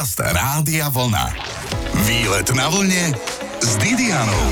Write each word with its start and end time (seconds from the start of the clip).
Podcast 0.00 0.32
Rádia 0.32 0.88
Vlna. 0.88 1.28
Výlet 2.08 2.48
na 2.56 2.72
vlne 2.72 3.12
s 3.60 3.76
Didianou. 3.76 4.48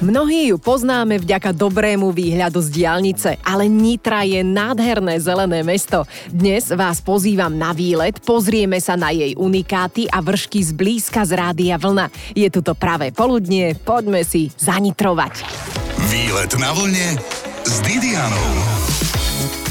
Mnohí 0.00 0.48
ju 0.48 0.56
poznáme 0.56 1.20
vďaka 1.20 1.52
dobrému 1.52 2.08
výhľadu 2.08 2.64
z 2.64 2.80
diálnice, 2.80 3.36
ale 3.44 3.68
Nitra 3.68 4.24
je 4.24 4.40
nádherné 4.40 5.20
zelené 5.20 5.60
mesto. 5.60 6.08
Dnes 6.32 6.72
vás 6.72 7.04
pozývam 7.04 7.52
na 7.52 7.76
výlet, 7.76 8.16
pozrieme 8.24 8.80
sa 8.80 8.96
na 8.96 9.12
jej 9.12 9.36
unikáty 9.36 10.08
a 10.08 10.24
vršky 10.24 10.64
zblízka 10.64 11.20
z 11.28 11.36
Rádia 11.36 11.76
Vlna. 11.76 12.08
Je 12.32 12.48
tu 12.48 12.64
to 12.64 12.72
pravé 12.72 13.12
poludnie, 13.12 13.76
poďme 13.84 14.24
si 14.24 14.48
zanitrovať. 14.56 15.44
Výlet 16.08 16.56
na 16.56 16.72
vlne 16.72 17.20
s 17.68 17.84
Didianou. 17.84 18.79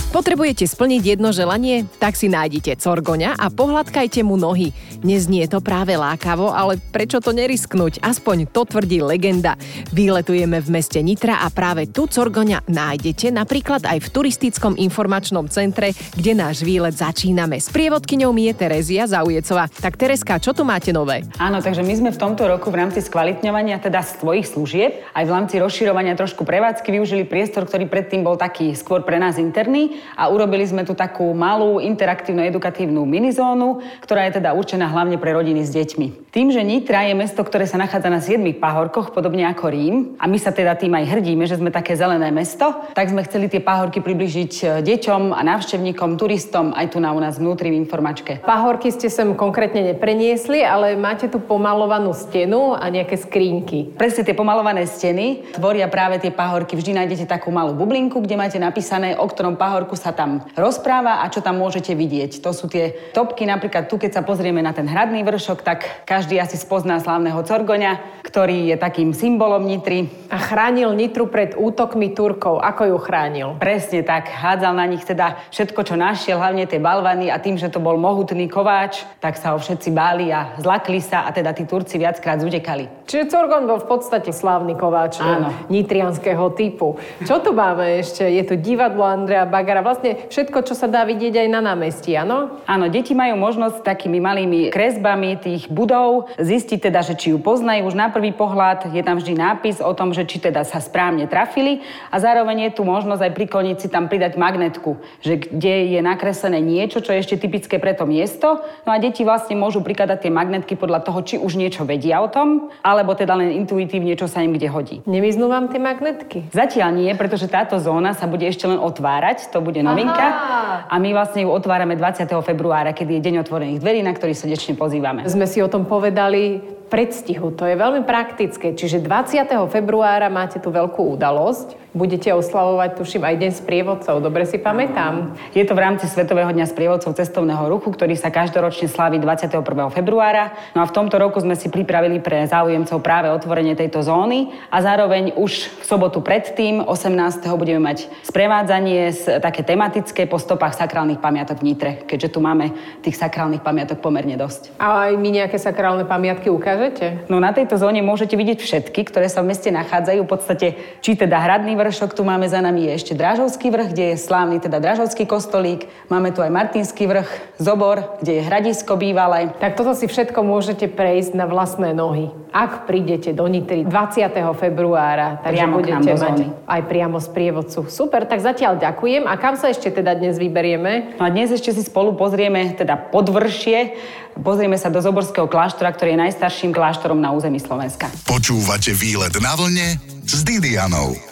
Potrebujete 0.09 0.65
splniť 0.65 1.01
jedno 1.05 1.29
želanie? 1.29 1.85
Tak 2.01 2.17
si 2.17 2.33
nájdite 2.33 2.81
corgoňa 2.81 3.37
a 3.37 3.53
pohľadkajte 3.53 4.25
mu 4.25 4.41
nohy. 4.41 4.73
Neznie 5.05 5.45
to 5.45 5.61
práve 5.61 5.93
lákavo, 5.93 6.49
ale 6.49 6.81
prečo 6.81 7.21
to 7.21 7.29
nerisknúť? 7.29 8.01
Aspoň 8.01 8.49
to 8.49 8.65
tvrdí 8.65 9.05
legenda. 9.05 9.53
Výletujeme 9.93 10.65
v 10.65 10.69
meste 10.73 10.97
Nitra 11.05 11.45
a 11.45 11.53
práve 11.53 11.85
tu 11.93 12.09
corgoňa 12.09 12.65
nájdete 12.65 13.29
napríklad 13.29 13.85
aj 13.85 14.01
v 14.01 14.07
turistickom 14.09 14.73
informačnom 14.81 15.45
centre, 15.45 15.93
kde 16.17 16.33
náš 16.33 16.65
výlet 16.65 16.97
začíname. 16.97 17.61
S 17.61 17.69
prievodkyňou 17.69 18.33
mi 18.33 18.49
je 18.49 18.65
Terezia 18.65 19.05
Zaujecová. 19.05 19.69
Tak 19.69 19.93
Tereska, 19.93 20.41
čo 20.41 20.57
tu 20.57 20.65
máte 20.65 20.89
nové? 20.89 21.21
Áno, 21.37 21.61
takže 21.61 21.85
my 21.85 21.93
sme 21.93 22.09
v 22.09 22.17
tomto 22.17 22.49
roku 22.49 22.73
v 22.73 22.81
rámci 22.81 23.05
skvalitňovania 23.05 23.77
teda 23.77 24.01
svojich 24.01 24.57
služieb 24.57 25.05
aj 25.13 25.23
v 25.29 25.33
rámci 25.37 25.61
rozširovania 25.61 26.17
trošku 26.17 26.49
prevádzky 26.49 26.97
využili 26.97 27.29
priestor, 27.29 27.69
ktorý 27.69 27.85
predtým 27.85 28.25
bol 28.25 28.41
taký 28.41 28.73
skôr 28.73 29.05
pre 29.05 29.21
nás 29.21 29.37
interný 29.37 29.98
a 30.17 30.27
urobili 30.27 30.65
sme 30.67 30.83
tu 30.83 30.93
takú 30.93 31.31
malú 31.31 31.79
interaktívnu 31.81 32.43
edukatívnu 32.45 33.03
minizónu, 33.07 33.83
ktorá 34.03 34.27
je 34.29 34.41
teda 34.41 34.53
určená 34.53 34.89
hlavne 34.91 35.19
pre 35.19 35.31
rodiny 35.35 35.63
s 35.63 35.71
deťmi. 35.73 36.29
Tým, 36.29 36.53
že 36.53 36.61
Nitra 36.61 37.09
je 37.09 37.17
mesto, 37.17 37.41
ktoré 37.41 37.65
sa 37.65 37.81
nachádza 37.81 38.09
na 38.13 38.21
7 38.21 38.41
pahorkoch, 38.61 39.15
podobne 39.15 39.49
ako 39.49 39.65
Rím, 39.73 39.95
a 40.21 40.29
my 40.29 40.37
sa 40.37 40.53
teda 40.53 40.77
tým 40.77 40.93
aj 40.93 41.09
hrdíme, 41.09 41.49
že 41.49 41.57
sme 41.57 41.73
také 41.73 41.97
zelené 41.97 42.29
mesto, 42.29 42.69
tak 42.93 43.09
sme 43.09 43.25
chceli 43.25 43.49
tie 43.49 43.63
pahorky 43.63 43.97
približiť 44.03 44.53
e, 44.61 44.65
deťom 44.85 45.33
a 45.33 45.41
návštevníkom, 45.41 46.21
turistom 46.21 46.75
aj 46.77 46.93
tu 46.93 47.01
na 47.01 47.15
u 47.15 47.19
nás 47.19 47.41
vnútri 47.41 47.73
v 47.73 47.79
informačke. 47.81 48.45
Pahorky 48.45 48.93
ste 48.93 49.09
sem 49.09 49.33
konkrétne 49.33 49.95
nepreniesli, 49.95 50.61
ale 50.61 50.93
máte 50.93 51.25
tu 51.31 51.41
pomalovanú 51.41 52.13
stenu 52.13 52.77
a 52.77 52.85
nejaké 52.93 53.17
skrínky. 53.17 53.95
Presne 53.97 54.21
tie 54.21 54.37
pomalované 54.37 54.85
steny 54.85 55.55
tvoria 55.57 55.89
práve 55.89 56.21
tie 56.21 56.29
pahorky. 56.29 56.77
Vždy 56.77 56.93
nájdete 56.93 57.25
takú 57.25 57.49
malú 57.49 57.73
bublinku, 57.73 58.21
kde 58.21 58.37
máte 58.37 58.57
napísané, 58.61 59.17
o 59.17 59.25
ktorom 59.25 59.57
pahorku 59.57 59.88
poriadku 59.89 59.97
sa 59.97 60.13
tam 60.13 60.45
rozpráva 60.53 61.25
a 61.25 61.33
čo 61.33 61.41
tam 61.41 61.57
môžete 61.57 61.97
vidieť. 61.97 62.45
To 62.45 62.53
sú 62.53 62.69
tie 62.69 62.93
topky, 63.09 63.49
napríklad 63.49 63.89
tu, 63.89 63.97
keď 63.97 64.21
sa 64.21 64.21
pozrieme 64.21 64.61
na 64.61 64.69
ten 64.69 64.85
hradný 64.85 65.25
vršok, 65.25 65.65
tak 65.65 66.05
každý 66.05 66.37
asi 66.37 66.61
spozná 66.61 67.01
slavného 67.01 67.41
Corgoňa, 67.41 68.21
ktorý 68.21 68.69
je 68.69 68.77
takým 68.77 69.17
symbolom 69.17 69.65
Nitry. 69.65 70.05
A 70.29 70.37
chránil 70.37 70.93
Nitru 70.93 71.25
pred 71.25 71.57
útokmi 71.57 72.13
Turkov. 72.13 72.61
Ako 72.61 72.85
ju 72.85 72.97
chránil? 73.01 73.57
Presne 73.57 74.05
tak. 74.05 74.29
Hádzal 74.29 74.77
na 74.77 74.85
nich 74.85 75.01
teda 75.01 75.41
všetko, 75.49 75.81
čo 75.81 75.97
našiel, 75.97 76.37
hlavne 76.37 76.69
tie 76.69 76.77
balvany 76.77 77.33
a 77.33 77.41
tým, 77.41 77.57
že 77.57 77.73
to 77.73 77.81
bol 77.81 77.97
mohutný 77.97 78.45
kováč, 78.45 79.01
tak 79.17 79.41
sa 79.41 79.57
ho 79.57 79.57
všetci 79.57 79.89
báli 79.89 80.29
a 80.29 80.53
zlakli 80.61 81.01
sa 81.01 81.25
a 81.25 81.33
teda 81.33 81.57
tí 81.57 81.65
Turci 81.65 81.97
viackrát 81.97 82.37
zudekali. 82.37 83.09
Čiže 83.09 83.33
Corgon 83.33 83.65
bol 83.65 83.81
v 83.81 83.89
podstate 83.89 84.29
slávny 84.29 84.77
kováč 84.77 85.17
Áno. 85.17 85.49
nitrianského 85.73 86.53
typu. 86.53 87.01
Čo 87.25 87.41
tu 87.41 87.57
máme 87.57 87.97
ešte? 87.97 88.21
Je 88.21 88.45
tu 88.45 88.53
divadlo 88.53 89.01
Andrea 89.01 89.49
Bagara 89.49 89.78
a 89.79 89.85
vlastne 89.85 90.27
všetko, 90.27 90.67
čo 90.67 90.75
sa 90.75 90.91
dá 90.91 91.07
vidieť 91.07 91.39
aj 91.39 91.47
na 91.47 91.63
námestí, 91.63 92.11
áno? 92.19 92.59
Áno, 92.67 92.91
deti 92.91 93.15
majú 93.15 93.39
možnosť 93.39 93.79
takými 93.79 94.19
malými 94.19 94.67
kresbami 94.75 95.39
tých 95.39 95.71
budov 95.71 96.27
zistiť 96.35 96.91
teda, 96.91 96.99
že 96.99 97.15
či 97.15 97.31
ju 97.31 97.39
poznajú 97.39 97.87
už 97.87 97.95
na 97.95 98.11
prvý 98.11 98.35
pohľad. 98.35 98.91
Je 98.91 98.99
tam 98.99 99.15
vždy 99.15 99.39
nápis 99.39 99.79
o 99.79 99.95
tom, 99.95 100.11
že 100.11 100.27
či 100.27 100.43
teda 100.43 100.67
sa 100.67 100.83
správne 100.83 101.31
trafili 101.31 101.79
a 102.11 102.19
zároveň 102.19 102.67
je 102.67 102.71
tu 102.75 102.83
možnosť 102.83 103.23
aj 103.23 103.31
prikloniť 103.39 103.77
si 103.79 103.87
tam 103.87 104.11
pridať 104.11 104.35
magnetku, 104.35 104.99
že 105.23 105.39
kde 105.47 105.95
je 105.95 105.99
nakreslené 106.03 106.59
niečo, 106.59 106.99
čo 106.99 107.15
je 107.15 107.23
ešte 107.23 107.39
typické 107.39 107.79
pre 107.79 107.95
to 107.95 108.03
miesto. 108.03 108.59
No 108.83 108.91
a 108.91 108.99
deti 108.99 109.23
vlastne 109.23 109.55
môžu 109.55 109.79
prikladať 109.79 110.27
tie 110.27 110.31
magnetky 110.33 110.75
podľa 110.75 111.07
toho, 111.07 111.23
či 111.23 111.35
už 111.39 111.55
niečo 111.55 111.87
vedia 111.87 112.19
o 112.19 112.27
tom, 112.27 112.67
alebo 112.83 113.15
teda 113.15 113.39
len 113.39 113.55
intuitívne, 113.63 114.19
čo 114.19 114.27
sa 114.27 114.43
im 114.43 114.51
kde 114.51 114.67
hodí. 114.67 114.95
Nemiznú 115.07 115.47
vám 115.47 115.71
tie 115.71 115.79
magnetky? 115.79 116.51
Zatiaľ 116.51 116.99
nie, 116.99 117.11
pretože 117.15 117.47
táto 117.47 117.79
zóna 117.79 118.11
sa 118.11 118.27
bude 118.27 118.43
ešte 118.43 118.67
len 118.67 118.75
otvárať. 118.75 119.55
To 119.55 119.63
bude 119.69 119.85
novinka. 119.85 120.25
Aha. 120.25 120.89
A 120.89 120.95
my 120.97 121.13
vlastne 121.13 121.45
ju 121.45 121.53
otvárame 121.53 121.93
20. 121.93 122.25
februára, 122.41 122.97
kedy 122.97 123.21
je 123.21 123.25
deň 123.29 123.35
otvorených 123.45 123.79
dverí, 123.79 124.01
na 124.01 124.17
ktorý 124.17 124.33
srdečne 124.33 124.73
pozývame. 124.73 125.29
Sme 125.29 125.45
si 125.45 125.61
o 125.61 125.69
tom 125.69 125.85
povedali 125.85 126.57
predstihu. 126.89 127.53
To 127.53 127.63
je 127.69 127.77
veľmi 127.77 128.03
praktické. 128.03 128.73
Čiže 128.73 129.05
20. 129.05 129.45
februára 129.69 130.27
máte 130.27 130.57
tu 130.57 130.73
veľkú 130.73 131.15
udalosť 131.15 131.89
budete 131.93 132.29
oslavovať, 132.29 133.01
tuším, 133.01 133.25
aj 133.25 133.35
Deň 133.41 133.51
sprievodcov. 133.65 134.21
Dobre 134.21 134.45
si 134.45 134.61
pamätám. 134.61 135.33
Je 135.57 135.65
to 135.65 135.73
v 135.73 135.81
rámci 135.81 136.05
Svetového 136.05 136.53
dňa 136.53 136.69
sprievodcov 136.69 137.17
cestovného 137.17 137.65
ruchu, 137.65 137.89
ktorý 137.89 138.13
sa 138.13 138.29
každoročne 138.29 138.85
slaví 138.85 139.17
21. 139.17 139.65
februára. 139.89 140.53
No 140.77 140.85
a 140.85 140.89
v 140.89 140.93
tomto 140.93 141.17
roku 141.17 141.41
sme 141.41 141.57
si 141.57 141.73
pripravili 141.73 142.21
pre 142.21 142.45
záujemcov 142.45 143.01
práve 143.01 143.33
otvorenie 143.33 143.73
tejto 143.73 144.05
zóny 144.05 144.53
a 144.69 144.85
zároveň 144.85 145.33
už 145.33 145.81
v 145.81 145.83
sobotu 145.83 146.21
predtým, 146.21 146.85
18. 146.85 147.49
budeme 147.57 147.81
mať 147.81 148.05
sprevádzanie 148.21 149.09
také 149.41 149.65
tematické 149.65 150.29
po 150.29 150.37
stopách 150.37 150.77
sakrálnych 150.77 151.17
pamiatok 151.17 151.65
v 151.65 151.73
Nitre, 151.73 151.91
keďže 152.05 152.37
tu 152.37 152.39
máme 152.39 152.69
tých 153.01 153.17
sakrálnych 153.17 153.65
pamiatok 153.65 153.97
pomerne 153.97 154.37
dosť. 154.37 154.77
A 154.77 155.09
aj 155.09 155.17
mi 155.17 155.33
nejaké 155.33 155.57
sakrálne 155.57 156.05
pamiatky 156.05 156.53
ukážete? 156.79 157.27
No 157.27 157.43
na 157.43 157.51
tejto 157.51 157.75
zóne 157.75 157.99
môžete 157.99 158.39
vidieť 158.39 158.59
všetky, 158.63 159.11
ktoré 159.11 159.27
sa 159.27 159.43
v 159.43 159.51
meste 159.51 159.67
nachádzajú. 159.69 160.23
V 160.23 160.31
podstate 160.31 160.67
či 161.03 161.19
teda 161.19 161.35
hradný 161.35 161.75
vršok, 161.75 162.15
tu 162.15 162.23
máme 162.23 162.47
za 162.47 162.63
nami 162.63 162.87
je 162.87 162.91
ešte 162.95 163.13
Dražovský 163.19 163.67
vrch, 163.69 163.91
kde 163.91 164.05
je 164.15 164.17
slávny 164.17 164.63
teda 164.63 164.79
Dražovský 164.79 165.27
kostolík. 165.27 165.91
Máme 166.07 166.31
tu 166.31 166.39
aj 166.39 166.49
Martinský 166.49 167.05
vrch, 167.05 167.59
Zobor, 167.59 168.17
kde 168.23 168.39
je 168.39 168.47
hradisko 168.47 168.95
bývalé. 168.95 169.51
Tak 169.59 169.75
toto 169.75 169.91
si 169.91 170.07
všetko 170.07 170.39
môžete 170.41 170.87
prejsť 170.87 171.35
na 171.35 171.45
vlastné 171.45 171.91
nohy. 171.91 172.31
Ak 172.49 172.89
prídete 172.89 173.35
do 173.35 173.45
Nitry 173.45 173.85
20. 173.85 174.25
februára, 174.57 175.37
takže 175.43 175.53
priamo 175.53 175.75
budete 175.77 176.11
mať 176.17 176.37
aj 176.65 176.81
priamo 176.89 177.17
z 177.21 177.27
prievodcu. 177.29 177.79
Super, 177.91 178.25
tak 178.25 178.41
zatiaľ 178.41 178.81
ďakujem. 178.81 179.29
A 179.29 179.37
kam 179.37 179.59
sa 179.59 179.69
ešte 179.69 179.93
teda 179.93 180.17
dnes 180.17 180.41
vyberieme? 180.41 181.19
No 181.21 181.27
a 181.27 181.29
dnes 181.29 181.53
ešte 181.53 181.69
si 181.75 181.85
spolu 181.85 182.17
pozrieme 182.17 182.73
teda 182.73 182.97
podvršie. 183.13 183.93
Pozrieme 184.39 184.79
sa 184.79 184.87
do 184.87 185.03
Zoborského 185.03 185.51
kláštora, 185.51 185.91
ktorý 185.91 186.15
je 186.15 186.23
najstarším 186.29 186.68
kláštorom 186.73 187.21
na 187.21 187.31
území 187.31 187.59
Slovenska. 187.61 188.09
Počúvate 188.25 188.95
výlet 188.95 189.33
na 189.39 189.53
vlne 189.53 189.99
s 190.25 190.41
Didianou. 190.41 191.28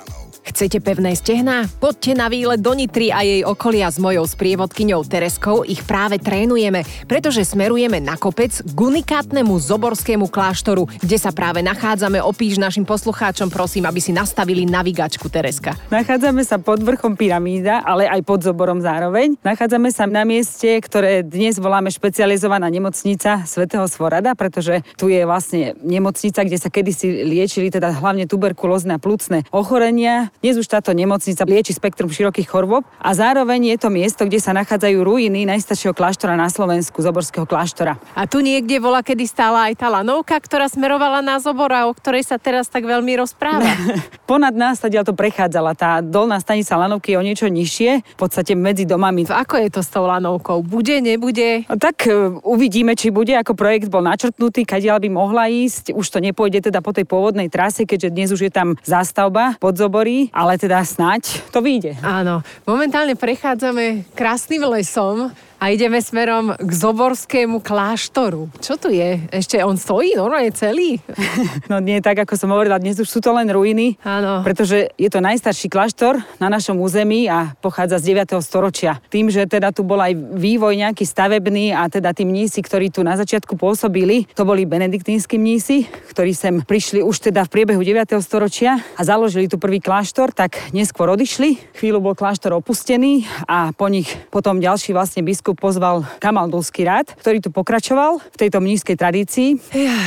Chcete 0.47 0.79
pevné 0.79 1.11
stehná? 1.11 1.67
Poďte 1.67 2.15
na 2.15 2.31
výlet 2.31 2.63
do 2.63 2.71
Nitry 2.71 3.11
a 3.11 3.19
jej 3.19 3.43
okolia 3.43 3.91
s 3.91 3.99
mojou 3.99 4.23
sprievodkyňou 4.23 5.03
Tereskou. 5.03 5.67
Ich 5.67 5.83
práve 5.83 6.23
trénujeme, 6.23 6.87
pretože 7.03 7.43
smerujeme 7.43 7.99
na 7.99 8.15
kopec 8.15 8.63
k 8.63 8.77
unikátnemu 8.79 9.51
Zoborskému 9.59 10.31
kláštoru, 10.31 10.87
kde 11.03 11.19
sa 11.19 11.35
práve 11.35 11.59
nachádzame. 11.59 12.23
Opíš 12.23 12.63
našim 12.63 12.87
poslucháčom, 12.87 13.51
prosím, 13.51 13.91
aby 13.91 13.99
si 13.99 14.15
nastavili 14.15 14.63
navigačku, 14.63 15.27
Tereska. 15.27 15.75
Nachádzame 15.91 16.47
sa 16.47 16.55
pod 16.55 16.79
vrchom 16.79 17.19
pyramída, 17.19 17.83
ale 17.83 18.07
aj 18.07 18.23
pod 18.23 18.39
Zoborom 18.47 18.79
zároveň. 18.79 19.35
Nachádzame 19.43 19.91
sa 19.91 20.07
na 20.07 20.23
mieste, 20.23 20.79
ktoré 20.79 21.27
dnes 21.27 21.59
voláme 21.59 21.91
špecializovaná 21.91 22.71
nemocnica 22.71 23.43
svätého 23.43 23.83
Svorada, 23.91 24.31
pretože 24.31 24.79
tu 24.95 25.11
je 25.11 25.27
vlastne 25.27 25.75
nemocnica, 25.83 26.47
kde 26.47 26.55
sa 26.55 26.71
kedysi 26.71 27.27
liečili 27.27 27.67
teda 27.67 27.91
hlavne 27.99 28.23
tuberkulózne 28.31 28.95
a 28.95 29.03
plúcne 29.03 29.43
ochorenia 29.51 30.31
dnes 30.37 30.53
už 30.53 30.69
táto 30.69 30.93
nemocnica 30.93 31.41
lieči 31.49 31.73
spektrum 31.73 32.13
širokých 32.13 32.45
chorôb 32.45 32.85
a 33.01 33.09
zároveň 33.17 33.73
je 33.73 33.77
to 33.81 33.89
miesto, 33.89 34.21
kde 34.21 34.37
sa 34.37 34.53
nachádzajú 34.53 35.01
ruiny 35.01 35.49
najstaršieho 35.49 35.97
kláštora 35.97 36.37
na 36.37 36.45
Slovensku, 36.45 37.01
Zoborského 37.01 37.49
kláštora. 37.49 37.97
A 38.13 38.29
tu 38.29 38.45
niekde 38.45 38.77
bola, 38.77 39.01
kedy 39.01 39.25
stála 39.25 39.73
aj 39.73 39.81
tá 39.81 39.89
lanovka, 39.89 40.37
ktorá 40.37 40.69
smerovala 40.69 41.25
na 41.25 41.41
Zobora, 41.41 41.89
o 41.89 41.93
ktorej 41.97 42.21
sa 42.21 42.37
teraz 42.37 42.69
tak 42.69 42.85
veľmi 42.85 43.17
rozpráva. 43.17 43.65
Ponad 44.29 44.53
nás 44.53 44.77
sa 44.77 44.93
to 44.93 45.17
prechádzala. 45.17 45.73
Tá 45.73 46.05
dolná 46.05 46.37
stanica 46.37 46.77
lanovky 46.77 47.15
je 47.15 47.17
o 47.17 47.25
niečo 47.25 47.47
nižšie, 47.49 47.91
v 48.05 48.17
podstate 48.19 48.53
medzi 48.53 48.85
domami. 48.85 49.25
Ako 49.25 49.57
je 49.57 49.69
to 49.73 49.81
s 49.81 49.89
tou 49.89 50.05
lanovkou? 50.05 50.61
Bude, 50.61 51.01
nebude? 51.01 51.65
Tak 51.65 52.05
e, 52.05 52.37
uvidíme, 52.45 52.93
či 52.93 53.09
bude. 53.09 53.33
Ako 53.33 53.57
projekt 53.57 53.89
bol 53.89 54.05
načrtnutý, 54.05 54.69
kadiaľ 54.69 55.01
by 55.01 55.09
mohla 55.09 55.49
ísť. 55.49 55.97
Už 55.97 56.05
to 56.13 56.21
nepôjde 56.21 56.69
teda 56.69 56.85
po 56.85 56.93
tej 56.93 57.09
pôvodnej 57.09 57.49
trase, 57.49 57.89
keďže 57.89 58.13
dnes 58.13 58.29
už 58.29 58.45
je 58.45 58.51
tam 58.53 58.75
zástavba 58.83 59.55
pod 59.57 59.79
Zoborí 59.79 60.26
ale 60.31 60.59
teda 60.59 60.83
snať 60.83 61.51
to 61.51 61.59
vyjde. 61.63 61.97
Áno, 62.03 62.43
momentálne 62.67 63.15
prechádzame 63.15 64.07
krásnym 64.13 64.67
lesom, 64.67 65.31
A 65.57 65.73
ideme 65.73 65.97
smerom 65.97 66.53
k 66.53 66.69
Zoborskému 66.69 67.65
kláštoru. 67.65 68.45
Čo 68.61 68.77
tu 68.77 68.93
je? 68.93 69.25
Ešte 69.33 69.57
on 69.65 69.73
stojí 69.73 70.13
normálne 70.13 70.53
celý? 70.53 71.01
No 71.67 71.83
nie 71.83 71.99
tak, 71.99 72.23
ako 72.23 72.39
som 72.39 72.53
hovorila, 72.53 72.79
dnes 72.79 72.95
už 73.01 73.09
sú 73.09 73.19
to 73.19 73.33
len 73.33 73.49
ruiny. 73.49 73.99
Áno. 74.05 74.45
Pretože 74.45 74.93
je 74.95 75.09
to 75.11 75.19
najstarší 75.19 75.67
kláštor 75.67 76.21
na 76.39 76.47
našom 76.47 76.79
území 76.79 77.27
a 77.27 77.57
pochádza 77.59 77.99
z 77.99 78.15
9. 78.15 78.39
storočia. 78.39 79.03
Tým, 79.11 79.27
že 79.27 79.43
teda 79.49 79.73
tu 79.75 79.83
bol 79.83 79.99
aj 79.99 80.15
vývoj 80.15 80.77
nejaký 80.79 81.03
stavebný 81.03 81.75
a 81.75 81.89
teda 81.91 82.15
tí 82.15 82.23
mnísi, 82.23 82.63
ktorí 82.63 82.93
tu 82.93 83.03
na 83.03 83.19
začiatku 83.19 83.59
pôsobili, 83.59 84.29
to 84.31 84.47
boli 84.47 84.63
benediktínsky 84.63 85.35
mnísi, 85.35 85.89
ktorí 86.13 86.31
sem 86.31 86.63
prišli 86.63 87.03
už 87.03 87.33
teda 87.33 87.43
v 87.43 87.51
priebehu 87.51 87.81
9. 87.83 88.15
storočia 88.23 88.79
a 88.95 89.01
založili 89.03 89.51
tu 89.51 89.59
prvý 89.59 89.83
kláštor, 89.83 90.31
tak 90.31 90.55
neskôr 90.71 91.11
odišli. 91.11 91.59
Chvíľu 91.75 91.99
bol 91.99 92.15
kláštor 92.15 92.55
opustený 92.55 93.27
a 93.49 93.75
po 93.75 93.91
nich 93.91 94.07
potom 94.31 94.63
ďalší 94.63 94.95
vlastne 94.95 95.25
biskup 95.25 95.46
pozval 95.53 96.03
Kamaldulský 96.17 96.83
rád, 96.87 97.13
ktorý 97.19 97.43
tu 97.43 97.53
pokračoval 97.53 98.19
v 98.19 98.37
tejto 98.39 98.59
mnízkej 98.59 98.95
tradícii. 98.97 99.49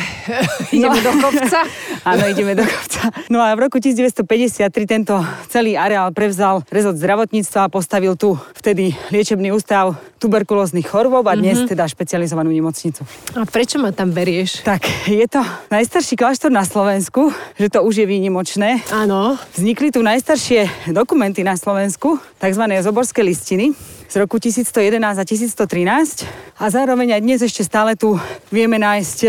Ideme 0.77 1.01
do 1.01 1.13
kopca. 1.21 1.61
Áno, 2.11 2.25
ideme 2.33 2.57
do 2.57 2.65
kopca. 2.65 3.13
No 3.29 3.45
a 3.45 3.53
v 3.53 3.69
roku 3.69 3.77
1953 3.77 4.73
tento 4.89 5.21
celý 5.53 5.77
areál 5.77 6.09
prevzal 6.17 6.65
rezort 6.73 6.97
zdravotníctva 6.97 7.69
a 7.69 7.73
postavil 7.73 8.17
tu 8.17 8.41
vtedy 8.57 8.97
liečebný 9.13 9.53
ústav 9.53 10.01
tuberkulóznych 10.21 10.85
chorôb 10.89 11.29
a 11.29 11.37
dnes 11.37 11.65
teda 11.69 11.85
špecializovanú 11.89 12.53
nemocnicu. 12.53 13.05
A 13.37 13.45
prečo 13.49 13.81
ma 13.81 13.93
tam 13.93 14.13
berieš? 14.13 14.65
Tak, 14.65 14.85
je 15.09 15.25
to 15.29 15.41
najstarší 15.73 16.17
kláštor 16.17 16.53
na 16.53 16.65
Slovensku, 16.65 17.33
že 17.57 17.69
to 17.73 17.85
už 17.85 18.05
je 18.05 18.07
výnimočné. 18.09 18.85
Áno. 18.93 19.41
Vznikli 19.57 19.93
tu 19.93 20.05
najstaršie 20.05 20.93
dokumenty 20.93 21.41
na 21.41 21.57
Slovensku, 21.57 22.21
tzv. 22.37 22.65
zoborské 22.85 23.25
listiny 23.25 23.73
z 24.11 24.19
roku 24.19 24.43
1111 24.43 25.23
a 25.23 25.23
1113 25.23 26.27
a 26.59 26.65
zároveň 26.67 27.15
aj 27.15 27.23
dnes 27.23 27.41
ešte 27.47 27.63
stále 27.63 27.95
tu 27.95 28.19
vieme 28.51 28.75
nájsť 28.75 29.19
e, 29.23 29.29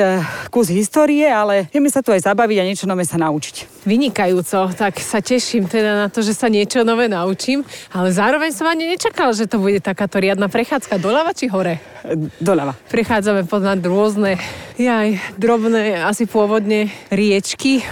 kus 0.50 0.74
histórie, 0.74 1.30
ale 1.30 1.70
vieme 1.70 1.86
sa 1.86 2.02
tu 2.02 2.10
aj 2.10 2.26
zabaviť 2.26 2.58
a 2.58 2.66
niečo 2.66 2.90
nové 2.90 3.06
sa 3.06 3.22
naučiť. 3.22 3.86
Vynikajúco, 3.86 4.74
tak 4.74 4.98
sa 4.98 5.22
teším 5.22 5.70
teda 5.70 6.02
na 6.02 6.08
to, 6.10 6.26
že 6.26 6.34
sa 6.34 6.50
niečo 6.50 6.82
nové 6.82 7.06
naučím, 7.06 7.62
ale 7.94 8.10
zároveň 8.10 8.58
som 8.58 8.66
ani 8.66 8.90
nečakala, 8.90 9.38
že 9.38 9.46
to 9.46 9.62
bude 9.62 9.86
takáto 9.86 10.18
riadna 10.18 10.50
prechádzka 10.50 10.98
doľava 10.98 11.38
či 11.38 11.46
hore. 11.46 11.78
E, 12.02 12.34
Doľava. 12.42 12.74
Prechádzame 12.90 13.46
podľa 13.46 13.78
rôzne, 13.86 14.42
jaj, 14.82 15.22
drobné, 15.38 16.02
asi 16.02 16.26
pôvodne 16.26 16.90
riečky, 17.14 17.86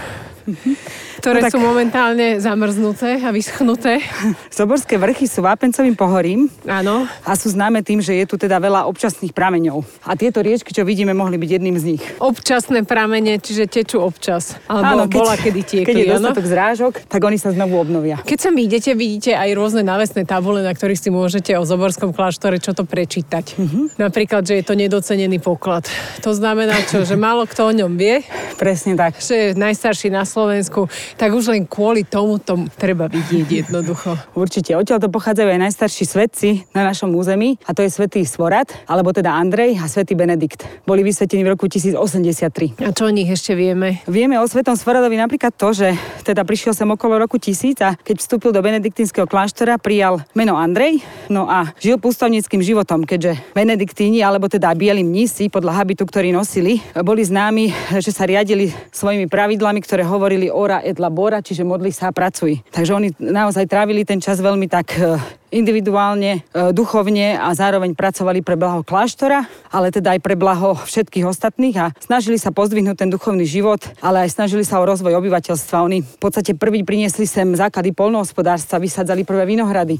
ktoré 1.20 1.38
No 1.40 1.44
tak- 1.46 1.52
sú 1.52 1.60
momentálne 1.60 2.40
zamrznuté 2.40 3.20
a 3.20 3.30
vyschnuté. 3.30 4.00
Soborské 4.50 4.96
vrchy 4.96 5.28
sú 5.28 5.40
vápencovým 5.40 5.94
pohorím 5.94 6.48
Áno. 6.64 7.04
a 7.22 7.32
sú 7.36 7.48
známe 7.48 7.80
tým, 7.80 8.00
že 8.00 8.16
je 8.16 8.24
tu 8.24 8.34
teda 8.34 8.56
veľa 8.56 8.88
občasných 8.88 9.30
prameňov. 9.30 9.84
A 10.04 10.16
tieto 10.16 10.40
riečky, 10.40 10.72
čo 10.72 10.82
vidíme, 10.82 11.12
mohli 11.12 11.36
byť 11.36 11.50
jedným 11.50 11.76
z 11.76 11.84
nich. 11.94 12.02
Občasné 12.18 12.82
pramene, 12.82 13.36
čiže 13.36 13.68
tečú 13.68 14.00
občas. 14.00 14.56
Alebo 14.66 15.06
bola, 15.06 15.36
kedy 15.36 15.60
tiekli, 15.60 15.86
keď 15.86 15.94
je 15.94 16.06
áno? 16.06 16.14
dostatok 16.16 16.44
zrážok, 16.48 16.92
tak 17.06 17.20
oni 17.20 17.36
sa 17.36 17.52
znovu 17.52 17.76
obnovia. 17.76 18.18
Keď 18.24 18.38
sa 18.40 18.50
idete, 18.50 18.90
vidíte 18.92 19.32
aj 19.36 19.50
rôzne 19.52 19.80
návesné 19.80 20.24
tabule, 20.24 20.60
na 20.60 20.72
ktorých 20.72 20.98
si 20.98 21.08
môžete 21.08 21.52
o 21.56 21.64
Zoborskom 21.64 22.12
kláštore 22.12 22.56
čo 22.56 22.72
to 22.72 22.84
prečítať. 22.84 23.56
Mhm. 23.56 23.96
Napríklad, 23.96 24.44
že 24.44 24.60
je 24.60 24.64
to 24.64 24.74
nedocenený 24.74 25.40
poklad. 25.40 25.84
To 26.24 26.32
znamená 26.32 26.76
čo? 26.86 27.04
Že 27.04 27.16
málo 27.16 27.44
kto 27.44 27.68
o 27.68 27.72
ňom 27.72 27.92
vie, 27.96 28.22
Presne 28.56 28.94
tak. 28.94 29.16
že 29.20 29.34
je 29.34 29.58
najstarší 29.58 30.08
na 30.08 30.24
Slovensku, 30.24 30.86
tak 31.16 31.34
už 31.34 31.54
len 31.54 31.66
kvôli 31.66 32.06
tomu 32.06 32.38
to 32.38 32.66
treba 32.76 33.10
vidieť 33.10 33.48
jednoducho. 33.66 34.14
Určite. 34.36 34.76
Odtiaľ 34.76 35.02
to 35.02 35.08
pochádzajú 35.10 35.48
aj 35.50 35.60
najstarší 35.70 36.04
svetci 36.06 36.48
na 36.76 36.86
našom 36.86 37.10
území 37.14 37.58
a 37.66 37.74
to 37.74 37.82
je 37.82 37.90
svätý 37.90 38.22
Svorad, 38.22 38.70
alebo 38.86 39.10
teda 39.10 39.34
Andrej 39.34 39.80
a 39.80 39.90
svätý 39.90 40.14
Benedikt. 40.14 40.62
Boli 40.86 41.02
vysvetení 41.02 41.42
v 41.42 41.58
roku 41.58 41.66
1083. 41.66 42.84
A 42.84 42.94
čo 42.94 43.08
o 43.08 43.12
nich 43.12 43.26
ešte 43.26 43.58
vieme? 43.58 44.04
Vieme 44.06 44.38
o 44.38 44.46
svetom 44.46 44.78
Svoradovi 44.78 45.18
napríklad 45.18 45.56
to, 45.56 45.74
že 45.74 45.96
teda 46.22 46.46
prišiel 46.46 46.76
sem 46.76 46.86
okolo 46.86 47.18
roku 47.18 47.40
1000 47.40 47.80
a 47.82 47.90
keď 47.98 48.16
vstúpil 48.22 48.54
do 48.54 48.62
benediktínskeho 48.62 49.26
kláštora, 49.26 49.80
prijal 49.80 50.22
meno 50.36 50.54
Andrej, 50.54 51.02
no 51.32 51.50
a 51.50 51.72
žil 51.80 51.98
pustovníckým 51.98 52.62
životom, 52.62 53.02
keďže 53.02 53.40
benediktíni, 53.56 54.22
alebo 54.22 54.46
teda 54.46 54.70
bieli 54.76 55.02
mnísi, 55.02 55.50
podľa 55.50 55.82
habitu, 55.82 56.04
ktorý 56.06 56.30
nosili, 56.30 56.78
boli 57.02 57.24
známi, 57.24 57.98
že 57.98 58.14
sa 58.14 58.28
riadili 58.28 58.70
svojimi 58.92 59.26
pravidlami, 59.26 59.80
ktoré 59.82 60.04
hovorili 60.06 60.52
ora 60.52 60.84
et 60.84 60.99
labora, 61.00 61.40
čiže 61.40 61.64
modli 61.64 61.88
sa 61.88 62.12
a 62.12 62.14
pracuj. 62.14 62.60
Takže 62.68 62.92
oni 62.92 63.08
naozaj 63.16 63.64
trávili 63.64 64.04
ten 64.04 64.20
čas 64.20 64.44
veľmi 64.44 64.68
tak 64.68 64.92
e, 65.00 65.16
individuálne, 65.50 66.40
e, 66.40 66.70
duchovne 66.70 67.36
a 67.36 67.50
zároveň 67.52 67.92
pracovali 67.94 68.40
pre 68.40 68.54
blaho 68.54 68.86
kláštora, 68.86 69.46
ale 69.70 69.90
teda 69.90 70.14
aj 70.16 70.20
pre 70.22 70.38
blaho 70.38 70.78
všetkých 70.78 71.26
ostatných 71.26 71.76
a 71.76 71.86
snažili 71.98 72.38
sa 72.38 72.54
pozdvihnúť 72.54 72.96
ten 73.06 73.10
duchovný 73.10 73.44
život, 73.44 73.82
ale 73.98 74.26
aj 74.26 74.38
snažili 74.38 74.62
sa 74.62 74.78
o 74.78 74.88
rozvoj 74.88 75.18
obyvateľstva. 75.18 75.86
Oni 75.86 76.06
v 76.06 76.18
podstate 76.18 76.54
prvý 76.54 76.86
priniesli 76.86 77.26
sem 77.26 77.50
základy 77.52 77.90
polnohospodárstva, 77.90 78.82
vysadzali 78.82 79.26
prvé 79.26 79.44
vinohrady. 79.44 79.98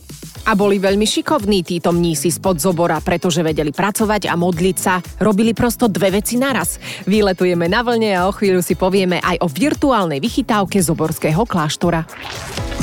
A 0.48 0.56
boli 0.56 0.80
veľmi 0.80 1.04
šikovní 1.04 1.66
títo 1.66 1.92
mnísi 1.92 2.32
spod 2.32 2.62
Zobora, 2.62 3.02
pretože 3.04 3.44
vedeli 3.44 3.74
pracovať 3.74 4.30
a 4.30 4.34
modliť 4.38 4.76
sa. 4.78 5.02
Robili 5.20 5.52
prosto 5.52 5.90
dve 5.90 6.22
veci 6.22 6.40
naraz. 6.40 6.80
Vyletujeme 7.04 7.68
na 7.68 7.84
vlne 7.84 8.16
a 8.16 8.24
o 8.24 8.32
chvíľu 8.32 8.64
si 8.64 8.78
povieme 8.78 9.20
aj 9.20 9.36
o 9.44 9.48
virtuálnej 9.50 10.22
vychytávke 10.22 10.80
Zoborského 10.80 11.44
kláštora. 11.44 12.08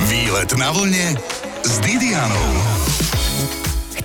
Výlet 0.08 0.52
na 0.56 0.70
vlne 0.70 1.18
s 1.68 1.80
Didianou. 1.82 2.97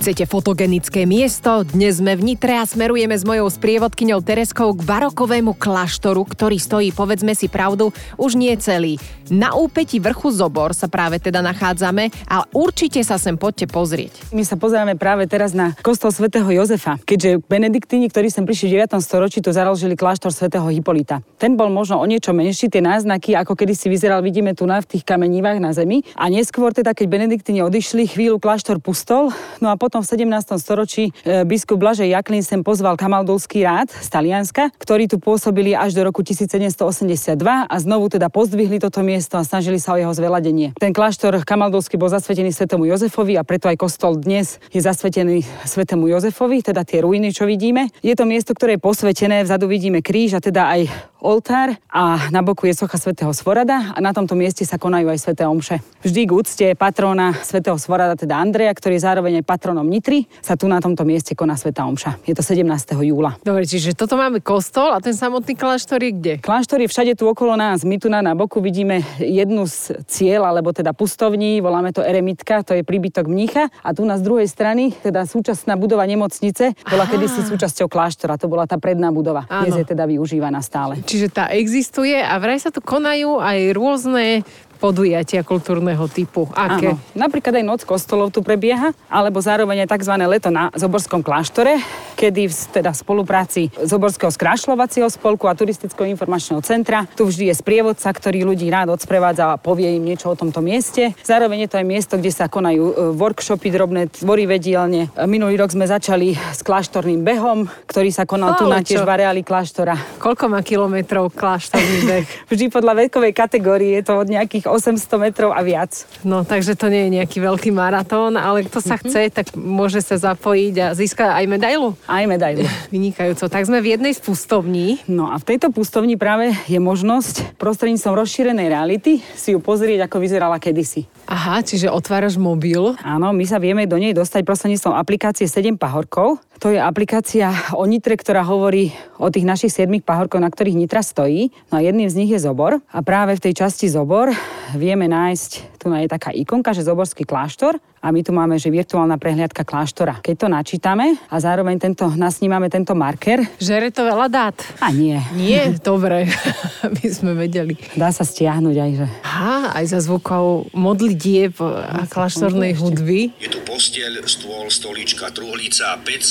Chcete 0.03 0.27
fotogenické 0.27 1.07
miesto? 1.07 1.63
Dnes 1.63 2.03
sme 2.03 2.19
v 2.19 2.35
Nitre 2.35 2.59
a 2.59 2.67
smerujeme 2.67 3.15
s 3.15 3.23
mojou 3.23 3.47
sprievodkyňou 3.47 4.19
Tereskou 4.19 4.75
k 4.75 4.83
barokovému 4.83 5.55
kláštoru, 5.55 6.27
ktorý 6.27 6.59
stojí, 6.59 6.91
povedzme 6.91 7.31
si 7.39 7.47
pravdu, 7.47 7.95
už 8.19 8.35
nie 8.35 8.51
celý. 8.59 8.99
Na 9.31 9.55
úpeti 9.55 10.03
vrchu 10.03 10.35
Zobor 10.35 10.75
sa 10.75 10.91
práve 10.91 11.23
teda 11.23 11.39
nachádzame 11.39 12.11
a 12.27 12.43
určite 12.51 12.99
sa 13.07 13.15
sem 13.15 13.39
poďte 13.39 13.71
pozrieť. 13.71 14.27
My 14.35 14.43
sa 14.43 14.59
pozeráme 14.59 14.99
práve 14.99 15.23
teraz 15.23 15.55
na 15.55 15.71
kostol 15.79 16.11
svätého 16.11 16.51
Jozefa, 16.51 16.99
keďže 17.07 17.39
benediktíni, 17.47 18.11
ktorí 18.11 18.27
sem 18.27 18.43
prišli 18.43 18.75
v 18.75 18.83
9. 18.83 18.99
storočí, 18.99 19.39
tu 19.39 19.55
založili 19.55 19.95
kláštor 19.95 20.35
svätého 20.35 20.67
Hipolita. 20.67 21.23
Ten 21.39 21.55
bol 21.55 21.71
možno 21.71 22.03
o 22.03 22.03
niečo 22.03 22.35
menší, 22.35 22.67
tie 22.67 22.83
náznaky, 22.83 23.39
ako 23.39 23.55
kedy 23.55 23.71
si 23.71 23.87
vyzeral, 23.87 24.19
vidíme 24.19 24.51
tu 24.51 24.67
na 24.67 24.83
v 24.83 24.99
tých 24.99 25.07
kamenívach 25.07 25.63
na 25.63 25.71
zemi. 25.71 26.03
A 26.19 26.27
neskôr 26.27 26.75
teda, 26.75 26.91
keď 26.91 27.07
benediktíni 27.07 27.63
odišli, 27.63 28.03
chvíľu 28.11 28.43
kláštor 28.43 28.83
pustol, 28.83 29.31
no 29.63 29.71
a 29.71 29.79
potom 29.79 29.92
v 30.01 30.25
17. 30.25 30.55
storočí 30.57 31.13
e, 31.21 31.43
biskup 31.43 31.77
Blažej 31.77 32.09
Jaklin 32.09 32.41
sem 32.41 32.65
pozval 32.65 32.97
Kamaldulský 32.97 33.61
rád 33.61 33.91
z 33.91 34.07
Talianska, 34.09 34.71
ktorí 34.79 35.05
tu 35.05 35.19
pôsobili 35.19 35.77
až 35.77 35.93
do 35.93 36.07
roku 36.07 36.23
1782 36.25 37.37
a 37.43 37.75
znovu 37.77 38.09
teda 38.09 38.31
pozdvihli 38.31 38.81
toto 38.81 39.05
miesto 39.05 39.37
a 39.37 39.43
snažili 39.43 39.77
sa 39.77 39.93
o 39.93 40.01
jeho 40.01 40.13
zveladenie. 40.15 40.73
Ten 40.79 40.95
kláštor 40.95 41.43
Kamaldulský 41.45 41.99
bol 41.99 42.09
zasvetený 42.09 42.49
svetému 42.49 42.89
Jozefovi 42.89 43.37
a 43.37 43.43
preto 43.43 43.69
aj 43.69 43.77
kostol 43.77 44.17
dnes 44.17 44.57
je 44.73 44.79
zasvetený 44.79 45.45
svetému 45.67 46.09
Jozefovi, 46.09 46.63
teda 46.63 46.81
tie 46.81 47.03
ruiny, 47.03 47.35
čo 47.35 47.43
vidíme. 47.43 47.91
Je 47.99 48.15
to 48.15 48.23
miesto, 48.23 48.55
ktoré 48.55 48.79
je 48.79 48.85
posvetené, 48.85 49.43
vzadu 49.43 49.67
vidíme 49.67 49.99
kríž 49.99 50.37
a 50.37 50.41
teda 50.41 50.71
aj 50.73 51.13
oltár 51.23 51.71
a 51.87 52.27
na 52.29 52.43
boku 52.43 52.67
je 52.67 52.75
socha 52.75 52.99
svätého 52.99 53.31
Svorada 53.31 53.95
a 53.95 53.99
na 54.03 54.11
tomto 54.11 54.35
mieste 54.35 54.67
sa 54.67 54.75
konajú 54.75 55.07
aj 55.07 55.19
sväté 55.23 55.47
omše. 55.47 55.79
Vždy 56.03 56.21
k 56.27 56.31
úcte 56.35 56.65
patróna 56.75 57.31
svätého 57.39 57.79
Svorada, 57.79 58.19
teda 58.19 58.35
Andreja, 58.35 58.75
ktorý 58.75 58.99
je 58.99 59.07
zároveň 59.07 59.33
aj 59.39 59.47
patronom 59.47 59.82
Nitry, 59.87 60.25
sa 60.43 60.59
tu 60.59 60.67
na 60.67 60.83
tomto 60.83 61.03
mieste 61.07 61.33
koná 61.33 61.55
svätá 61.55 61.87
omša. 61.87 62.19
Je 62.27 62.35
to 62.35 62.43
17. 62.43 62.67
júla. 63.03 63.39
Dobre, 63.41 63.63
čiže 63.67 63.95
toto 63.95 64.19
máme 64.19 64.39
kostol 64.39 64.91
a 64.93 64.99
ten 65.03 65.15
samotný 65.15 65.55
kláštor 65.55 65.99
je 66.03 66.11
kde? 66.11 66.33
Kláštor 66.39 66.81
je 66.83 66.91
všade 66.91 67.13
tu 67.15 67.27
okolo 67.27 67.55
nás. 67.55 67.83
My 67.87 67.99
tu 67.99 68.07
na, 68.11 68.23
na 68.23 68.33
boku 68.35 68.59
vidíme 68.59 69.01
jednu 69.19 69.67
z 69.67 70.03
cieľ, 70.07 70.47
alebo 70.49 70.71
teda 70.75 70.91
pustovní, 70.93 71.63
voláme 71.63 71.95
to 71.95 72.03
eremitka, 72.03 72.63
to 72.63 72.75
je 72.75 72.83
príbytok 72.83 73.27
mnícha. 73.27 73.71
A 73.83 73.95
tu 73.95 74.03
na 74.07 74.19
z 74.19 74.23
druhej 74.25 74.47
strany, 74.49 74.91
teda 74.91 75.23
súčasná 75.27 75.75
budova 75.79 76.03
nemocnice, 76.03 76.75
bola 76.87 77.05
kedysi 77.07 77.45
súčasťou 77.47 77.87
kláštora. 77.87 78.39
To 78.39 78.51
bola 78.51 78.67
tá 78.67 78.75
predná 78.77 79.11
budova. 79.11 79.45
Áno. 79.47 79.69
Dnes 79.69 79.83
je 79.83 79.87
teda 79.87 80.07
využívaná 80.09 80.59
stále. 80.59 80.99
Čiže 81.03 81.31
tá 81.31 81.51
existuje 81.53 82.15
a 82.17 82.35
vraj 82.39 82.59
sa 82.59 82.71
tu 82.71 82.83
konajú 82.83 83.39
aj 83.39 83.59
rôzne 83.75 84.43
podujatia 84.83 85.47
kultúrneho 85.47 86.11
typu. 86.11 86.51
Aké? 86.51 86.91
Áno. 86.91 86.99
Napríklad 87.15 87.55
aj 87.55 87.63
noc 87.63 87.81
kostolov 87.87 88.35
tu 88.35 88.43
prebieha, 88.43 88.91
alebo 89.07 89.39
zároveň 89.39 89.87
aj 89.87 89.95
tzv. 89.95 90.19
leto 90.27 90.51
na 90.51 90.67
Zoborskom 90.75 91.23
kláštore, 91.23 91.79
kedy 92.19 92.51
v, 92.51 92.53
teda 92.75 92.91
v 92.91 92.97
spolupráci 92.99 93.61
Zoborského 93.79 94.27
skrášľovacieho 94.27 95.07
spolku 95.07 95.47
a 95.47 95.55
turistického 95.55 96.11
informačného 96.11 96.59
centra 96.59 97.07
tu 97.15 97.23
vždy 97.23 97.47
je 97.47 97.55
sprievodca, 97.55 98.11
ktorý 98.11 98.43
ľudí 98.43 98.67
rád 98.67 98.91
odprevádza 98.91 99.55
a 99.55 99.61
povie 99.61 99.95
im 99.95 100.03
niečo 100.03 100.27
o 100.31 100.35
tomto 100.35 100.59
mieste. 100.59 101.15
Zároveň 101.23 101.63
je 101.63 101.69
to 101.71 101.79
aj 101.79 101.87
miesto, 101.87 102.13
kde 102.19 102.35
sa 102.35 102.51
konajú 102.51 102.83
e, 102.83 102.93
workshopy, 103.15 103.71
drobné 103.71 104.11
tvory 104.11 104.43
vedielne. 104.43 105.07
Minulý 105.23 105.55
rok 105.55 105.71
sme 105.71 105.87
začali 105.87 106.35
s 106.35 106.59
kláštorným 106.59 107.23
behom, 107.23 107.71
ktorý 107.87 108.11
sa 108.11 108.27
konal 108.27 108.59
tu 108.59 108.67
na 108.67 108.83
tiež 108.83 109.07
v 109.07 109.13
areáli 109.13 109.47
kláštora. 109.47 109.95
Koľko 110.19 110.51
má 110.51 110.59
kilometrov 110.59 111.31
kláštorný 111.31 111.99
beh? 112.03 112.23
Vždy 112.51 112.67
podľa 112.67 113.07
vekovej 113.07 113.31
kategórie 113.31 114.01
je 114.01 114.03
to 114.03 114.19
od 114.19 114.27
nejakých 114.27 114.72
800 114.73 115.05
metrov 115.21 115.53
a 115.53 115.61
viac. 115.61 116.09
No, 116.25 116.41
takže 116.41 116.73
to 116.73 116.89
nie 116.89 117.05
je 117.05 117.21
nejaký 117.21 117.37
veľký 117.37 117.69
maratón, 117.69 118.33
ale 118.33 118.65
kto 118.65 118.81
sa 118.81 118.97
chce, 118.97 119.29
tak 119.29 119.53
môže 119.53 120.01
sa 120.01 120.17
zapojiť 120.17 120.75
a 120.81 120.87
získať 120.97 121.29
aj 121.29 121.45
medailu. 121.45 121.93
Aj 122.09 122.25
medailu. 122.25 122.65
Vynikajúco. 122.93 123.45
Tak 123.45 123.69
sme 123.69 123.85
v 123.85 123.93
jednej 123.93 124.17
z 124.17 124.19
pustovní. 124.25 124.97
No 125.05 125.29
a 125.29 125.37
v 125.37 125.45
tejto 125.53 125.69
pustovni 125.69 126.17
práve 126.17 126.57
je 126.65 126.81
možnosť 126.81 127.61
prostredníctvom 127.61 128.17
rozšírenej 128.17 128.67
reality 128.73 129.21
si 129.37 129.53
ju 129.53 129.61
pozrieť, 129.61 130.09
ako 130.09 130.17
vyzerala 130.17 130.57
kedysi. 130.57 131.05
Aha, 131.29 131.63
čiže 131.63 131.87
otváraš 131.87 132.35
mobil. 132.35 132.97
Áno, 132.99 133.31
my 133.31 133.45
sa 133.47 133.61
vieme 133.61 133.87
do 133.87 133.95
nej 133.95 134.11
dostať 134.11 134.43
prostredníctvom 134.43 134.97
aplikácie 134.97 135.47
7 135.47 135.77
pahorkov. 135.79 136.41
To 136.61 136.69
je 136.69 136.77
aplikácia 136.77 137.49
o 137.73 137.83
Nitre, 137.89 138.13
ktorá 138.13 138.45
hovorí 138.45 138.93
o 139.17 139.31
tých 139.33 139.47
našich 139.47 139.73
7 139.73 139.89
pahorkov, 140.05 140.37
na 140.37 140.51
ktorých 140.51 140.77
Nitra 140.77 141.01
stojí. 141.01 141.49
No 141.73 141.79
a 141.79 141.81
jedným 141.81 142.11
z 142.11 142.17
nich 142.23 142.31
je 142.31 142.43
Zobor. 142.43 142.77
A 142.93 142.99
práve 143.01 143.33
v 143.39 143.43
tej 143.49 143.65
časti 143.65 143.89
Zobor 143.89 144.29
vieme 144.77 145.09
nájsť, 145.09 145.81
tu 145.83 145.91
je 145.91 146.07
taká 146.07 146.31
ikonka, 146.31 146.71
že 146.71 146.87
Zoborský 146.87 147.27
kláštor 147.27 147.75
a 148.03 148.11
my 148.11 148.23
tu 148.23 148.31
máme, 148.35 148.55
že 148.55 148.71
virtuálna 148.71 149.15
prehliadka 149.15 149.63
kláštora. 149.63 150.19
Keď 150.19 150.35
to 150.35 150.47
načítame 150.51 151.19
a 151.27 151.35
zároveň 151.39 151.79
tento, 151.79 152.07
nasnímame 152.15 152.71
tento 152.71 152.95
marker. 152.95 153.43
Žere 153.59 153.91
to 153.95 154.07
veľa 154.07 154.27
dát. 154.27 154.55
A 154.83 154.91
nie. 154.91 155.19
Nie? 155.35 155.75
Dobre, 155.79 156.27
my 156.99 157.05
sme 157.07 157.31
vedeli. 157.35 157.75
Dá 157.99 158.11
sa 158.15 158.27
stiahnuť 158.27 158.75
aj, 158.75 158.91
že... 158.95 159.05
Aha, 159.23 159.75
aj 159.79 159.85
za 159.91 159.99
zvukov 160.03 160.71
modlitieb 160.71 161.55
a 161.63 162.07
kláštornej 162.07 162.75
hudby. 162.75 163.35
Je 163.39 163.51
tu 163.51 163.59
posteľ, 163.63 164.23
stôl, 164.27 164.67
stolička, 164.67 165.31
truhlica 165.35 165.95
a 165.95 165.99
pec, 165.99 166.23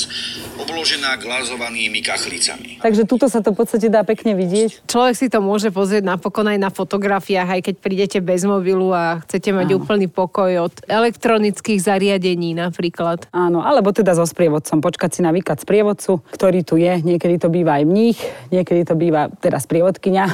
obložená 0.59 1.17
glazovanými 1.17 1.99
kachlicami. 2.05 2.79
Takže 2.79 3.03
tuto 3.09 3.25
sa 3.27 3.41
to 3.41 3.51
v 3.51 3.63
podstate 3.63 3.87
dá 3.89 4.05
pekne 4.05 4.37
vidieť. 4.37 4.85
Človek 4.85 5.15
si 5.17 5.27
to 5.27 5.41
môže 5.41 5.73
pozrieť 5.73 6.05
napokon 6.05 6.45
aj 6.47 6.59
na 6.59 6.69
fotografiách, 6.69 7.59
aj 7.59 7.61
keď 7.65 7.75
prídete 7.81 8.17
bez 8.21 8.45
mobilu 8.45 8.93
a 8.93 9.23
chcete 9.25 9.51
mať 9.51 9.67
Áno. 9.73 9.77
úplný 9.81 10.07
pokoj 10.11 10.69
od 10.69 10.73
elektronických 10.85 11.79
zariadení 11.81 12.53
napríklad. 12.53 13.27
Áno, 13.33 13.65
alebo 13.65 13.89
teda 13.91 14.13
so 14.13 14.25
sprievodcom. 14.27 14.79
Počkať 14.83 15.09
si 15.09 15.21
na 15.25 15.33
výklad 15.33 15.59
sprievodcu, 15.59 16.21
ktorý 16.31 16.61
tu 16.61 16.77
je. 16.77 17.01
Niekedy 17.01 17.41
to 17.41 17.49
býva 17.49 17.81
aj 17.81 17.83
mních, 17.89 18.19
niekedy 18.53 18.85
to 18.85 18.93
býva 18.93 19.33
teda 19.41 19.57
sprievodkynia. 19.57 20.29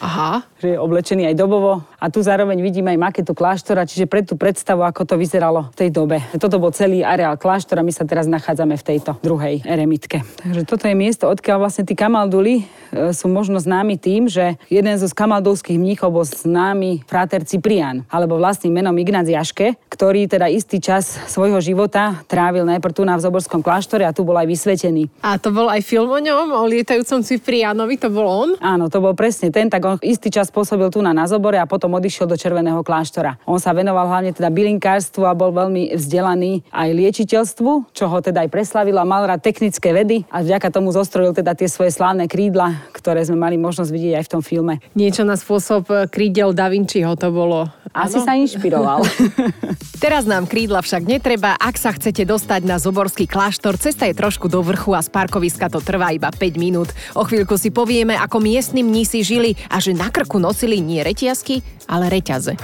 Aha. 0.00 0.46
že 0.64 0.74
je 0.74 0.78
oblečený 0.80 1.28
aj 1.28 1.36
dobovo. 1.36 1.84
A 2.00 2.08
tu 2.08 2.24
zároveň 2.24 2.60
vidíme 2.64 2.88
aj 2.92 3.00
maketu 3.00 3.32
kláštora, 3.36 3.84
čiže 3.84 4.08
pre 4.08 4.24
tú 4.24 4.40
predstavu, 4.40 4.80
ako 4.80 5.04
to 5.04 5.14
vyzeralo 5.20 5.68
v 5.72 5.76
tej 5.76 5.90
dobe. 5.92 6.24
Toto 6.40 6.56
bol 6.56 6.72
celý 6.72 7.04
areál 7.04 7.36
kláštora, 7.36 7.84
my 7.84 7.92
sa 7.92 8.08
teraz 8.08 8.24
nachádzame 8.24 8.80
v 8.80 8.84
tejto 8.84 9.16
druhej 9.24 9.64
eremitke. 9.64 10.20
Takže 10.44 10.68
toto 10.68 10.84
je 10.84 10.92
miesto, 10.92 11.24
odkiaľ 11.32 11.64
vlastne 11.64 11.88
tí 11.88 11.96
kamalduli 11.96 12.60
e, 12.60 13.16
sú 13.16 13.32
možno 13.32 13.56
známi 13.56 13.96
tým, 13.96 14.28
že 14.28 14.60
jeden 14.68 14.92
zo 15.00 15.08
kamaldovských 15.08 15.80
mníchov 15.80 16.12
bol 16.12 16.28
známy 16.28 17.08
fráter 17.08 17.40
Ciprian, 17.48 18.04
alebo 18.12 18.36
vlastným 18.36 18.76
menom 18.76 18.92
Ignác 19.00 19.24
Jaške, 19.24 19.80
ktorý 19.88 20.28
teda 20.28 20.52
istý 20.52 20.76
čas 20.76 21.16
svojho 21.32 21.56
života 21.64 22.20
trávil 22.28 22.68
najprv 22.68 22.92
tu 22.92 23.02
na 23.08 23.16
Vzoborskom 23.16 23.64
kláštore 23.64 24.04
a 24.04 24.12
tu 24.12 24.28
bol 24.28 24.36
aj 24.36 24.44
vysvetený. 24.44 25.08
A 25.24 25.40
to 25.40 25.48
bol 25.48 25.72
aj 25.72 25.80
film 25.80 26.12
o 26.12 26.20
ňom, 26.20 26.52
o 26.52 26.62
lietajúcom 26.68 27.24
Ciprianovi, 27.24 27.96
to 27.96 28.12
bol 28.12 28.28
on? 28.28 28.50
Áno, 28.60 28.92
to 28.92 29.00
bol 29.00 29.16
presne 29.16 29.48
ten, 29.48 29.72
tak 29.72 29.80
on 29.86 29.96
istý 30.04 30.28
čas 30.28 30.52
pôsobil 30.52 30.90
tu 30.92 31.00
na 31.00 31.16
Nazobore 31.16 31.56
a 31.56 31.64
potom 31.64 31.96
odišiel 31.96 32.28
do 32.28 32.36
Červeného 32.36 32.84
kláštora. 32.84 33.40
On 33.48 33.56
sa 33.56 33.72
venoval 33.72 34.10
hlavne 34.10 34.34
teda 34.34 34.52
bylinkárstvu 34.52 35.22
a 35.24 35.32
bol 35.32 35.54
veľmi 35.54 35.94
vzdelaný 35.96 36.66
aj 36.74 36.88
liečiteľstvu, 36.90 37.94
čo 37.94 38.04
ho 38.10 38.18
teda 38.18 38.44
aj 38.44 38.50
preslavilo 38.50 38.98
a 38.98 39.06
mal 39.14 39.30
rád 39.30 39.46
technické 39.46 39.94
vedy 39.94 40.26
a 40.26 40.42
vďaka 40.42 40.74
tomu 40.74 40.90
zostrojil 40.90 41.30
teda 41.30 41.54
tie 41.54 41.70
svoje 41.70 41.94
slávne 41.94 42.26
krídla, 42.26 42.82
ktoré 42.90 43.22
sme 43.22 43.38
mali 43.38 43.54
možnosť 43.54 43.90
vidieť 43.94 44.14
aj 44.18 44.24
v 44.26 44.32
tom 44.34 44.42
filme. 44.42 44.74
Niečo 44.98 45.22
na 45.22 45.38
spôsob 45.38 45.86
krídel 46.10 46.50
Da 46.50 46.66
Vinciho 46.66 47.14
to 47.14 47.30
bolo. 47.30 47.70
Asi 47.94 48.18
ano? 48.18 48.26
sa 48.26 48.34
inšpiroval. 48.34 49.06
Teraz 50.02 50.26
nám 50.26 50.50
krídla 50.50 50.82
však 50.82 51.06
netreba. 51.06 51.54
Ak 51.54 51.78
sa 51.78 51.94
chcete 51.94 52.26
dostať 52.26 52.66
na 52.66 52.82
Zoborský 52.82 53.30
kláštor, 53.30 53.78
cesta 53.78 54.10
je 54.10 54.18
trošku 54.18 54.50
do 54.50 54.58
vrchu 54.66 54.98
a 54.98 55.00
z 55.06 55.14
parkoviska 55.14 55.70
to 55.70 55.78
trvá 55.78 56.10
iba 56.10 56.34
5 56.34 56.58
minút. 56.58 56.90
O 57.14 57.22
chvíľku 57.22 57.54
si 57.54 57.70
povieme, 57.70 58.18
ako 58.18 58.42
miestni 58.42 58.82
mnísi 58.82 59.22
žili 59.22 59.54
a 59.70 59.78
že 59.78 59.94
na 59.94 60.10
krku 60.10 60.42
nosili 60.42 60.82
nie 60.82 61.06
reťazky, 61.06 61.62
ale 61.86 62.10
reťaze. 62.10 62.58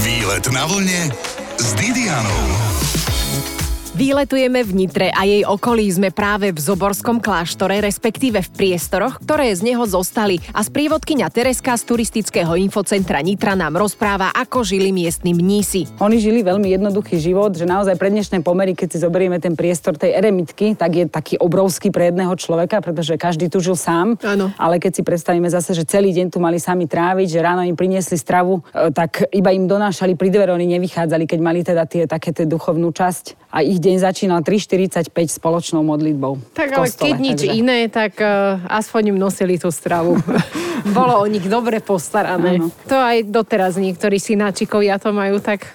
Výlet 0.00 0.48
na 0.56 0.64
vlne 0.64 1.12
s 1.60 1.68
Didianou. 1.76 2.85
Výletujeme 3.96 4.60
v 4.60 4.76
Nitre 4.76 5.08
a 5.08 5.24
jej 5.24 5.40
okolí 5.40 5.88
sme 5.88 6.12
práve 6.12 6.52
v 6.52 6.60
Zoborskom 6.60 7.16
kláštore, 7.16 7.80
respektíve 7.80 8.44
v 8.44 8.50
priestoroch, 8.52 9.16
ktoré 9.24 9.48
z 9.56 9.72
neho 9.72 9.88
zostali 9.88 10.36
a 10.52 10.60
sprievodkyňa 10.60 11.32
Tereska 11.32 11.72
z 11.80 11.88
turistického 11.88 12.60
infocentra 12.60 13.24
Nitra 13.24 13.56
nám 13.56 13.80
rozpráva, 13.80 14.36
ako 14.36 14.68
žili 14.68 14.92
miestni 14.92 15.32
mnísi. 15.32 15.88
Oni 15.96 16.20
žili 16.20 16.44
veľmi 16.44 16.76
jednoduchý 16.76 17.16
život, 17.16 17.56
že 17.56 17.64
naozaj 17.64 17.96
pre 17.96 18.12
dnešné 18.12 18.44
pomery, 18.44 18.76
keď 18.76 18.88
si 18.92 18.98
zoberieme 19.00 19.40
ten 19.40 19.56
priestor 19.56 19.96
tej 19.96 20.12
eremitky, 20.12 20.76
tak 20.76 20.92
je 20.92 21.08
taký 21.08 21.40
obrovský 21.40 21.88
pre 21.88 22.12
jedného 22.12 22.36
človeka, 22.36 22.84
pretože 22.84 23.16
každý 23.16 23.48
tu 23.48 23.64
žil 23.64 23.80
sám. 23.80 24.20
Ano. 24.20 24.52
Ale 24.60 24.76
keď 24.76 25.00
si 25.00 25.02
predstavíme 25.08 25.48
zase, 25.48 25.72
že 25.72 25.88
celý 25.88 26.12
deň 26.12 26.36
tu 26.36 26.36
mali 26.36 26.60
sami 26.60 26.84
tráviť, 26.84 27.32
že 27.32 27.40
ráno 27.40 27.64
im 27.64 27.72
priniesli 27.72 28.20
stravu, 28.20 28.60
e, 28.76 28.92
tak 28.92 29.24
iba 29.32 29.56
im 29.56 29.64
donášali 29.64 30.20
pri 30.20 30.28
dvere, 30.28 30.52
oni 30.52 30.68
nevychádzali, 30.76 31.24
keď 31.24 31.40
mali 31.40 31.64
teda 31.64 31.88
tie 31.88 32.04
také 32.04 32.36
tie 32.36 32.44
duchovnú 32.44 32.92
časť 32.92 33.48
a 33.56 33.64
ich 33.64 33.85
deň 33.86 33.96
začínal 34.02 34.42
3.45 34.42 35.14
spoločnou 35.30 35.86
modlitbou. 35.86 36.42
Tak 36.50 36.74
ale 36.74 36.90
kostole, 36.90 37.06
keď 37.06 37.14
nič 37.22 37.38
takže... 37.46 37.54
iné, 37.54 37.78
tak 37.86 38.18
uh, 38.18 38.58
aspoň 38.66 39.14
im 39.14 39.18
nosili 39.22 39.54
tú 39.62 39.70
stravu. 39.70 40.18
Bolo 40.96 41.22
o 41.22 41.26
nich 41.26 41.46
dobre 41.46 41.78
postarané. 41.78 42.58
Ano. 42.58 42.74
To 42.90 42.96
aj 42.98 43.26
doteraz 43.30 43.78
niektorí 43.78 44.18
synáčikovia 44.18 44.98
to 44.98 45.10
majú 45.14 45.38
tak 45.38 45.70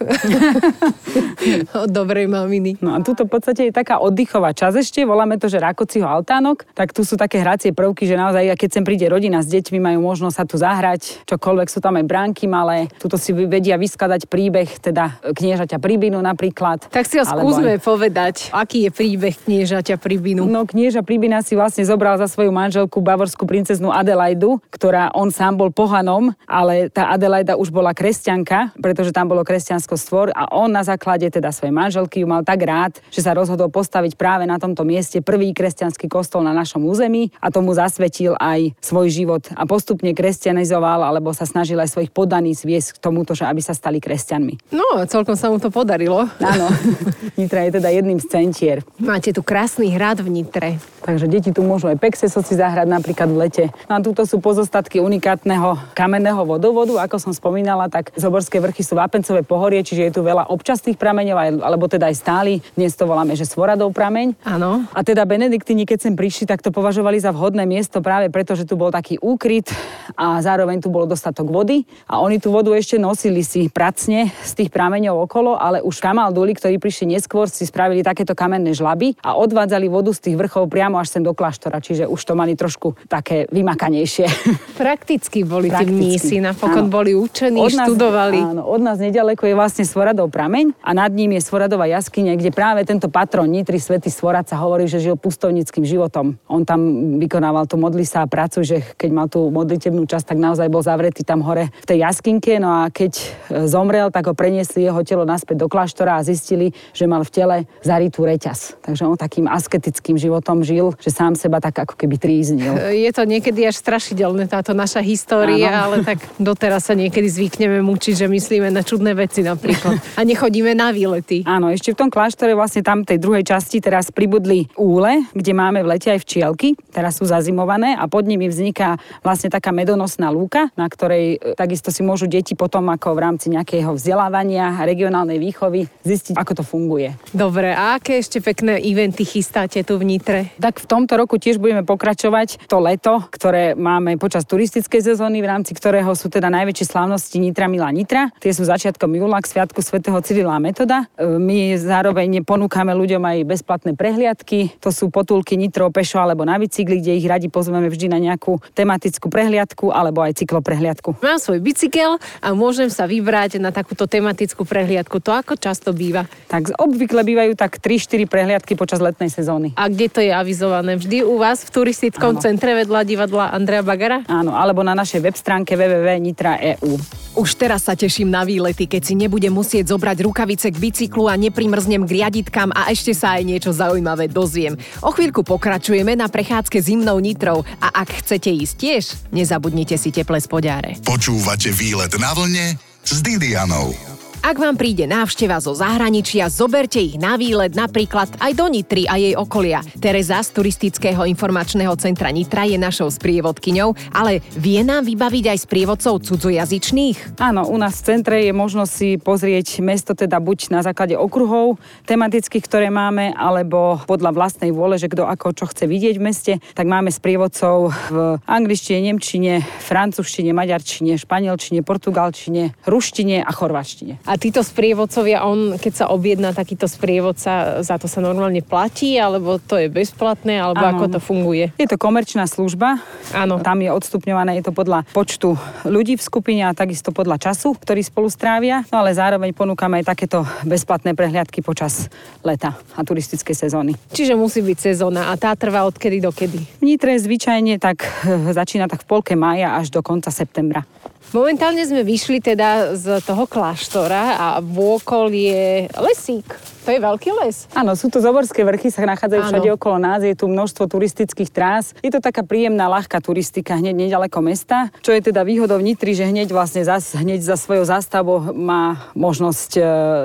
od 1.84 1.90
dobrej 1.90 2.28
maminy. 2.28 2.80
No 2.84 2.96
a 2.96 3.04
tuto 3.04 3.28
v 3.28 3.32
podstate 3.32 3.72
je 3.72 3.74
taká 3.74 4.00
oddychová 4.00 4.52
časť 4.52 4.76
ešte, 4.78 5.00
voláme 5.04 5.40
to, 5.40 5.48
že 5.48 5.60
Rakociho 5.60 6.06
altánok, 6.06 6.68
tak 6.76 6.92
tu 6.92 7.04
sú 7.04 7.16
také 7.16 7.40
hracie 7.40 7.72
prvky, 7.72 8.08
že 8.08 8.16
naozaj, 8.20 8.56
keď 8.56 8.70
sem 8.72 8.84
príde 8.84 9.08
rodina 9.08 9.40
s 9.44 9.50
deťmi, 9.52 9.80
majú 9.80 10.00
možnosť 10.12 10.36
sa 10.36 10.46
tu 10.48 10.56
zahrať, 10.60 11.28
čokoľvek 11.28 11.68
sú 11.68 11.80
tam 11.84 12.00
aj 12.00 12.06
bránky 12.08 12.46
malé, 12.48 12.88
tuto 13.00 13.16
si 13.16 13.36
vedia 13.36 13.76
vyskladať 13.76 14.28
príbeh, 14.32 14.70
teda 14.80 15.20
kniežaťa 15.22 15.78
príbinu 15.82 16.20
napríklad. 16.24 16.88
Tak 16.88 17.06
si 17.08 17.20
ho 17.20 17.26
skúsme 17.26 17.78
aj... 17.78 17.84
povedať, 18.02 18.50
aký 18.50 18.90
je 18.90 18.92
príbeh 18.98 19.38
kniežaťa 19.46 20.02
príbinu. 20.02 20.50
No 20.50 20.66
knieža 20.66 21.06
príbina 21.06 21.46
si 21.46 21.54
vlastne 21.54 21.86
zobral 21.86 22.18
za 22.18 22.26
svoju 22.26 22.50
manželku 22.50 22.98
bavorskú 22.98 23.46
princeznú 23.46 23.94
Adelaidu, 23.94 24.58
ktorá 24.74 25.14
on 25.14 25.30
sám 25.30 25.62
bol 25.62 25.70
pohanom, 25.70 26.34
ale 26.50 26.90
tá 26.90 27.14
Adelaida 27.14 27.62
už 27.62 27.70
bola 27.70 27.94
kresťanka, 27.94 28.74
pretože 28.82 29.14
tam 29.14 29.30
bolo 29.30 29.46
kresťansko 29.46 29.94
stvor 30.02 30.34
a 30.34 30.50
on 30.50 30.74
na 30.74 30.82
základe 30.82 31.30
teda 31.30 31.54
svojej 31.54 31.70
manželky 31.70 32.26
ju 32.26 32.28
mal 32.28 32.42
tak 32.42 32.66
rád, 32.66 32.98
že 33.14 33.22
sa 33.22 33.38
rozhodol 33.38 33.70
postaviť 33.70 34.18
práve 34.18 34.50
na 34.50 34.58
tomto 34.58 34.82
mieste 34.82 35.22
prvý 35.22 35.54
kresťanský 35.54 36.10
kostol 36.10 36.42
na 36.42 36.58
našom 36.58 36.82
území 36.82 37.30
a 37.38 37.54
tomu 37.54 37.70
zasvetil 37.78 38.34
aj 38.42 38.74
svoj 38.82 39.14
život 39.14 39.46
a 39.54 39.70
postupne 39.70 40.10
kresťanizoval 40.18 41.06
alebo 41.06 41.38
sa 41.38 41.46
snažil 41.46 41.78
aj 41.78 41.94
svojich 41.94 42.10
podaných 42.10 42.66
zviesť 42.66 42.90
k 42.98 43.02
tomuto, 43.06 43.38
že 43.38 43.46
aby 43.46 43.62
sa 43.62 43.78
stali 43.78 44.02
kresťanmi. 44.02 44.74
No, 44.74 45.06
celkom 45.06 45.38
sa 45.38 45.54
mu 45.54 45.62
to 45.62 45.70
podarilo. 45.70 46.26
Áno, 46.42 46.66
Nitra 47.38 47.70
je 47.70 47.78
teda 47.78 47.91
jedným 47.92 48.24
z 48.24 48.28
centier. 48.32 48.78
Máte 48.98 49.36
tu 49.36 49.44
krásny 49.44 49.92
hrad 49.92 50.24
v 50.24 50.30
Nitre. 50.32 50.80
Takže 51.02 51.26
deti 51.26 51.50
tu 51.50 51.66
môžu 51.66 51.90
aj 51.90 51.98
pexesoci 51.98 52.54
zahrať 52.54 52.86
napríklad 52.86 53.26
v 53.34 53.38
lete. 53.42 53.66
No 53.90 53.98
a 53.98 54.06
tuto 54.06 54.22
sú 54.22 54.38
pozostatky 54.38 55.02
unikátneho 55.02 55.74
kamenného 55.98 56.46
vodovodu. 56.46 57.02
Ako 57.02 57.18
som 57.18 57.34
spomínala, 57.34 57.90
tak 57.90 58.14
Zoborské 58.14 58.62
vrchy 58.62 58.86
sú 58.86 58.94
vápencové 58.94 59.42
pohorie, 59.42 59.82
čiže 59.82 60.06
je 60.06 60.14
tu 60.14 60.22
veľa 60.22 60.54
občasných 60.54 61.02
prameňov, 61.02 61.66
alebo 61.66 61.90
teda 61.90 62.06
aj 62.06 62.16
stály. 62.22 62.62
Dnes 62.78 62.94
to 62.94 63.10
voláme, 63.10 63.34
že 63.34 63.50
Svoradov 63.50 63.98
prameň. 63.98 64.38
Áno. 64.46 64.86
A 64.94 65.02
teda 65.02 65.26
Benediktíni, 65.26 65.90
keď 65.90 66.06
sem 66.06 66.14
prišli, 66.14 66.46
tak 66.46 66.62
to 66.62 66.70
považovali 66.70 67.18
za 67.18 67.34
vhodné 67.34 67.66
miesto 67.66 67.98
práve 68.06 68.30
preto, 68.30 68.54
že 68.54 68.70
tu 68.70 68.78
bol 68.78 68.94
taký 68.94 69.18
úkryt 69.18 69.74
a 70.14 70.38
zároveň 70.38 70.86
tu 70.86 70.94
bolo 70.94 71.10
dostatok 71.10 71.50
vody. 71.50 71.82
A 72.06 72.22
oni 72.22 72.38
tú 72.38 72.54
vodu 72.54 72.70
ešte 72.78 73.02
nosili 73.02 73.42
si 73.42 73.74
pracne 73.74 74.30
z 74.46 74.52
tých 74.54 74.70
prameňov 74.70 75.26
okolo, 75.26 75.58
ale 75.58 75.82
už 75.82 75.98
kamalduli, 75.98 76.54
ktorí 76.54 76.78
prišli 76.78 77.18
neskôr, 77.18 77.50
si 77.50 77.66
spravili 77.66 77.81
takéto 78.06 78.38
kamenné 78.38 78.78
žlaby 78.78 79.18
a 79.26 79.34
odvádzali 79.34 79.90
vodu 79.90 80.14
z 80.14 80.30
tých 80.30 80.36
vrchov 80.38 80.70
priamo 80.70 81.02
až 81.02 81.18
sem 81.18 81.24
do 81.26 81.34
kláštora, 81.34 81.82
čiže 81.82 82.06
už 82.06 82.22
to 82.22 82.34
mali 82.38 82.54
trošku 82.54 82.94
také 83.10 83.50
vymakanejšie. 83.50 84.30
Prakticky 84.82 85.42
boli 85.42 85.74
tí 85.74 85.86
mnísi, 85.90 86.38
napokon 86.38 86.86
áno. 86.86 86.94
boli 86.94 87.18
učení, 87.18 87.58
od 87.58 87.74
nás, 87.74 87.88
študovali. 87.90 88.40
Áno, 88.40 88.62
od 88.68 88.82
nás 88.84 89.02
nedaleko 89.02 89.50
je 89.50 89.56
vlastne 89.58 89.84
Svoradov 89.88 90.30
prameň 90.30 90.78
a 90.86 90.94
nad 90.94 91.10
ním 91.10 91.34
je 91.38 91.42
Svoradová 91.42 91.90
jaskyňa, 91.90 92.38
kde 92.38 92.52
práve 92.54 92.86
tento 92.86 93.10
patron 93.10 93.50
Nitry, 93.50 93.82
svätý 93.82 94.14
Svorad 94.14 94.46
sa 94.46 94.62
hovorí, 94.62 94.86
že 94.86 95.02
žil 95.02 95.18
pustovnickým 95.18 95.88
životom. 95.88 96.38
On 96.46 96.62
tam 96.62 97.16
vykonával 97.18 97.66
to 97.66 97.80
modli 97.80 98.04
sa 98.04 98.24
a 98.24 98.28
pracu, 98.28 98.62
že 98.62 98.84
keď 99.00 99.10
mal 99.10 99.28
tú 99.32 99.48
modlitebnú 99.48 100.04
časť, 100.04 100.36
tak 100.36 100.40
naozaj 100.40 100.68
bol 100.68 100.84
zavretý 100.84 101.24
tam 101.24 101.40
hore 101.42 101.72
v 101.72 101.86
tej 101.88 102.04
jaskinke, 102.04 102.60
no 102.60 102.84
a 102.84 102.92
keď 102.92 103.12
e, 103.16 103.24
zomrel, 103.72 104.12
tak 104.12 104.28
ho 104.28 104.36
preniesli 104.36 104.84
jeho 104.84 105.00
telo 105.08 105.24
naspäť 105.24 105.64
do 105.64 105.68
kláštora 105.72 106.20
a 106.20 106.26
zistili, 106.26 106.76
že 106.92 107.08
mal 107.08 107.24
v 107.24 107.32
tele 107.32 107.56
zaritú 107.82 108.28
reťaz. 108.28 108.78
Takže 108.84 109.04
on 109.08 109.18
takým 109.18 109.50
asketickým 109.50 110.20
životom 110.20 110.62
žil, 110.62 110.94
že 111.02 111.10
sám 111.10 111.34
seba 111.34 111.64
tak 111.64 111.88
ako 111.88 111.96
keby 111.98 112.16
tríznil. 112.20 112.78
Je 112.94 113.10
to 113.16 113.26
niekedy 113.26 113.66
až 113.66 113.82
strašidelné 113.82 114.46
táto 114.46 114.76
naša 114.76 115.02
história, 115.02 115.72
Áno. 115.72 115.82
ale 115.88 115.96
tak 116.06 116.22
doteraz 116.38 116.88
sa 116.88 116.94
niekedy 116.94 117.28
zvykneme 117.28 117.82
mučiť, 117.82 118.26
že 118.26 118.28
myslíme 118.30 118.70
na 118.70 118.86
čudné 118.86 119.18
veci 119.18 119.42
napríklad. 119.42 119.98
A 120.20 120.22
nechodíme 120.24 120.72
na 120.78 120.94
výlety. 120.94 121.44
Áno, 121.44 121.74
ešte 121.74 121.94
v 121.94 122.00
tom 122.06 122.10
kláštore 122.10 122.54
vlastne 122.54 122.86
tam 122.86 123.04
tej 123.04 123.18
druhej 123.18 123.44
časti 123.44 123.82
teraz 123.82 124.14
pribudli 124.14 124.70
úle, 124.78 125.26
kde 125.36 125.52
máme 125.52 125.82
v 125.82 125.98
lete 125.98 126.14
aj 126.14 126.24
včielky, 126.24 126.78
teraz 126.94 127.20
sú 127.20 127.28
zazimované 127.28 127.98
a 127.98 128.06
pod 128.08 128.24
nimi 128.26 128.48
vzniká 128.48 129.02
vlastne 129.26 129.52
taká 129.52 129.76
medonosná 129.76 130.32
lúka, 130.32 130.70
na 130.80 130.88
ktorej 130.88 131.38
e, 131.38 131.58
takisto 131.58 131.92
si 131.92 132.06
môžu 132.06 132.30
deti 132.30 132.56
potom 132.56 132.88
ako 132.94 133.18
v 133.18 133.20
rámci 133.20 133.48
nejakého 133.52 133.92
vzdelávania 133.94 134.80
regionálnej 134.86 135.42
výchovy 135.42 135.90
zistiť, 136.06 136.38
ako 136.38 136.52
to 136.62 136.64
funguje. 136.64 137.14
Dobre, 137.36 137.51
a 137.52 138.00
aké 138.00 138.16
ešte 138.16 138.40
pekné 138.40 138.80
eventy 138.80 139.28
chystáte 139.28 139.84
tu 139.84 140.00
v 140.00 140.08
Nitre? 140.08 140.56
Tak 140.56 140.80
v 140.80 140.88
tomto 140.88 141.20
roku 141.20 141.36
tiež 141.36 141.60
budeme 141.60 141.84
pokračovať 141.84 142.64
to 142.72 142.80
leto, 142.80 143.28
ktoré 143.28 143.76
máme 143.76 144.16
počas 144.16 144.48
turistickej 144.48 145.04
sezóny, 145.04 145.44
v 145.44 145.52
rámci 145.52 145.76
ktorého 145.76 146.08
sú 146.16 146.32
teda 146.32 146.48
najväčšie 146.48 146.88
slávnosti 146.88 147.44
Nitra 147.44 147.68
Mila 147.68 147.92
Nitra. 147.92 148.32
Tie 148.40 148.56
sú 148.56 148.64
začiatkom 148.64 149.12
júla 149.12 149.44
k 149.44 149.52
Sviatku 149.52 149.84
svätého 149.84 150.16
Cyrila 150.24 150.56
Metoda. 150.64 151.12
E, 151.20 151.28
my 151.28 151.76
zároveň 151.76 152.40
ponúkame 152.48 152.96
ľuďom 152.96 153.20
aj 153.20 153.38
bezplatné 153.44 154.00
prehliadky. 154.00 154.80
To 154.80 154.88
sú 154.96 155.12
potulky 155.12 155.60
Nitro, 155.60 155.92
pešo 155.92 156.24
alebo 156.24 156.48
na 156.48 156.56
bicykli, 156.56 157.04
kde 157.04 157.20
ich 157.20 157.28
radi 157.28 157.52
pozveme 157.52 157.92
vždy 157.92 158.08
na 158.08 158.24
nejakú 158.24 158.64
tematickú 158.72 159.28
prehliadku 159.28 159.92
alebo 159.92 160.24
aj 160.24 160.40
cykloprehliadku. 160.40 161.20
Mám 161.20 161.44
svoj 161.44 161.60
bicykel 161.60 162.16
a 162.40 162.48
môžem 162.56 162.88
sa 162.88 163.04
vybrať 163.04 163.60
na 163.60 163.76
takúto 163.76 164.08
tematickú 164.08 164.64
prehliadku. 164.64 165.20
To 165.20 165.36
ako 165.36 165.60
často 165.60 165.92
býva? 165.92 166.30
Tak 166.48 166.80
obvykle 166.80 167.28
bývajú 167.42 167.58
tak 167.58 167.82
3-4 167.82 168.30
prehliadky 168.30 168.78
počas 168.78 169.02
letnej 169.02 169.34
sezóny. 169.34 169.74
A 169.74 169.90
kde 169.90 170.14
to 170.14 170.22
je 170.22 170.30
avizované? 170.30 170.94
Vždy 170.94 171.26
u 171.26 171.42
vás 171.42 171.66
v 171.66 171.74
turistickom 171.74 172.38
Áno. 172.38 172.42
centre 172.46 172.78
vedľa 172.78 173.02
divadla 173.02 173.50
Andrea 173.50 173.82
Bagara? 173.82 174.22
Áno, 174.30 174.54
alebo 174.54 174.86
na 174.86 174.94
našej 174.94 175.26
web 175.26 175.34
stránke 175.34 175.74
www.nitra.eu. 175.74 177.02
Už 177.34 177.58
teraz 177.58 177.90
sa 177.90 177.98
teším 177.98 178.30
na 178.30 178.46
výlety, 178.46 178.86
keď 178.86 179.02
si 179.02 179.18
nebudem 179.18 179.50
musieť 179.50 179.90
zobrať 179.90 180.22
rukavice 180.22 180.70
k 180.70 180.78
bicyklu 180.78 181.26
a 181.26 181.34
neprimrznem 181.34 182.06
k 182.06 182.22
riaditkám 182.22 182.70
a 182.78 182.94
ešte 182.94 183.18
sa 183.18 183.42
aj 183.42 183.44
niečo 183.48 183.74
zaujímavé 183.74 184.30
dozviem. 184.30 184.78
O 185.02 185.10
chvíľku 185.10 185.42
pokračujeme 185.42 186.14
na 186.14 186.30
prechádzke 186.30 186.78
zimnou 186.78 187.18
nitrou 187.18 187.66
a 187.82 188.06
ak 188.06 188.22
chcete 188.22 188.54
ísť 188.54 188.76
tiež, 188.78 189.04
nezabudnite 189.34 189.98
si 189.98 190.14
teple 190.14 190.38
spodáre. 190.38 191.02
Počúvate 191.02 191.74
výlet 191.74 192.14
na 192.22 192.38
vlne 192.38 192.78
s 193.02 193.24
Didianou. 193.26 194.11
Ak 194.42 194.58
vám 194.58 194.74
príde 194.74 195.06
návšteva 195.06 195.62
zo 195.62 195.78
zahraničia, 195.78 196.50
zoberte 196.50 196.98
ich 196.98 197.14
na 197.14 197.38
výlet 197.38 197.78
napríklad 197.78 198.26
aj 198.42 198.58
do 198.58 198.66
Nitry 198.74 199.06
a 199.06 199.14
jej 199.14 199.38
okolia. 199.38 199.86
Tereza 200.02 200.42
z 200.42 200.50
Turistického 200.58 201.30
informačného 201.30 201.94
centra 202.02 202.34
Nitra 202.34 202.66
je 202.66 202.74
našou 202.74 203.14
sprievodkyňou, 203.14 203.94
ale 204.10 204.42
vie 204.58 204.82
nám 204.82 205.06
vybaviť 205.06 205.46
aj 205.46 205.58
sprievodcov 205.62 206.26
cudzojazyčných? 206.26 207.38
Áno, 207.38 207.70
u 207.70 207.78
nás 207.78 208.02
v 208.02 208.18
centre 208.18 208.42
je 208.42 208.50
možnosť 208.50 208.90
si 208.90 209.10
pozrieť 209.22 209.78
mesto 209.86 210.18
teda 210.18 210.42
buď 210.42 210.74
na 210.74 210.82
základe 210.82 211.14
okruhov 211.14 211.78
tematických, 212.10 212.66
ktoré 212.66 212.90
máme, 212.90 213.38
alebo 213.38 214.02
podľa 214.10 214.34
vlastnej 214.34 214.74
vôle, 214.74 214.98
že 214.98 215.06
kto 215.06 215.22
ako 215.22 215.54
čo 215.54 215.70
chce 215.70 215.86
vidieť 215.86 216.18
v 216.18 216.26
meste, 216.26 216.54
tak 216.74 216.90
máme 216.90 217.14
sprievodcov 217.14 217.94
v 218.10 218.42
angličtine, 218.50 219.06
nemčine, 219.06 219.62
francúzštine, 219.86 220.50
maďarčine, 220.50 221.14
španielčine, 221.22 221.86
portugalčine, 221.86 222.74
ruštine 222.90 223.46
a 223.46 223.52
chorvačtine. 223.54 224.31
A 224.32 224.40
títo 224.40 224.64
sprievodcovia, 224.64 225.44
on 225.44 225.76
keď 225.76 225.94
sa 225.94 226.06
objedná 226.08 226.56
takýto 226.56 226.88
sprievodca, 226.88 227.84
za 227.84 228.00
to 228.00 228.08
sa 228.08 228.24
normálne 228.24 228.64
platí, 228.64 229.20
alebo 229.20 229.60
to 229.60 229.76
je 229.76 229.92
bezplatné, 229.92 230.56
alebo 230.56 230.80
ano. 230.80 230.96
ako 230.96 231.06
to 231.12 231.20
funguje? 231.20 231.76
Je 231.76 231.84
to 231.84 232.00
komerčná 232.00 232.48
služba. 232.48 233.04
Áno. 233.36 233.60
Tam 233.60 233.84
je 233.84 233.92
odstupňované, 233.92 234.64
je 234.64 234.72
to 234.72 234.72
podľa 234.72 235.04
počtu 235.12 235.60
ľudí 235.84 236.16
v 236.16 236.24
skupine 236.24 236.64
a 236.64 236.72
takisto 236.72 237.12
podľa 237.12 237.44
času, 237.44 237.76
ktorý 237.76 238.00
spolu 238.08 238.32
strávia. 238.32 238.88
No 238.88 239.04
ale 239.04 239.12
zároveň 239.12 239.52
ponúkame 239.52 240.00
aj 240.00 240.16
takéto 240.16 240.48
bezplatné 240.64 241.12
prehliadky 241.12 241.60
počas 241.60 242.08
leta 242.40 242.80
a 242.96 243.04
turistickej 243.04 243.68
sezóny. 243.68 244.00
Čiže 244.16 244.40
musí 244.40 244.64
byť 244.64 244.78
sezóna 244.80 245.28
a 245.28 245.36
tá 245.36 245.52
trvá 245.60 245.84
od 245.84 246.00
kedy 246.00 246.24
do 246.24 246.32
kedy? 246.32 246.80
V 246.80 246.84
Nitre 246.88 247.20
zvyčajne 247.20 247.84
tak 247.84 248.08
eh, 248.24 248.56
začína 248.56 248.88
tak 248.88 249.04
v 249.04 249.12
polke 249.12 249.36
mája 249.36 249.76
až 249.76 249.92
do 249.92 250.00
konca 250.00 250.32
septembra. 250.32 250.88
Momentálne 251.32 251.88
sme 251.88 252.04
vyšli 252.04 252.44
teda 252.44 252.92
z 253.00 253.24
toho 253.24 253.48
kláštora 253.48 254.36
a 254.36 254.48
vôkol 254.60 255.32
je 255.32 255.88
lesík. 255.96 256.44
To 256.82 256.90
je 256.90 256.98
veľký 256.98 257.30
les? 257.46 257.70
Áno, 257.78 257.94
sú 257.94 258.10
to 258.10 258.18
Zoborské 258.18 258.66
vrchy, 258.66 258.90
sa 258.90 259.06
nachádzajú 259.06 259.42
všade 259.54 259.70
okolo 259.78 260.02
nás, 260.02 260.26
je 260.26 260.34
tu 260.34 260.50
množstvo 260.50 260.90
turistických 260.90 261.54
trás. 261.54 261.94
Je 262.02 262.10
to 262.10 262.18
taká 262.18 262.42
príjemná, 262.42 262.90
ľahká 262.90 263.22
turistika 263.22 263.78
hneď 263.78 264.10
nedaleko 264.10 264.42
mesta, 264.42 264.90
čo 265.06 265.14
je 265.14 265.22
teda 265.22 265.46
výhodou 265.46 265.78
Nitry, 265.78 266.18
že 266.18 266.26
hneď 266.26 266.50
vlastne 266.50 266.82
zas, 266.82 267.14
hneď 267.14 267.46
za 267.46 267.54
svojou 267.54 267.86
zástavou 267.86 268.50
má 268.58 269.14
možnosť 269.14 269.72
e, 269.78 269.82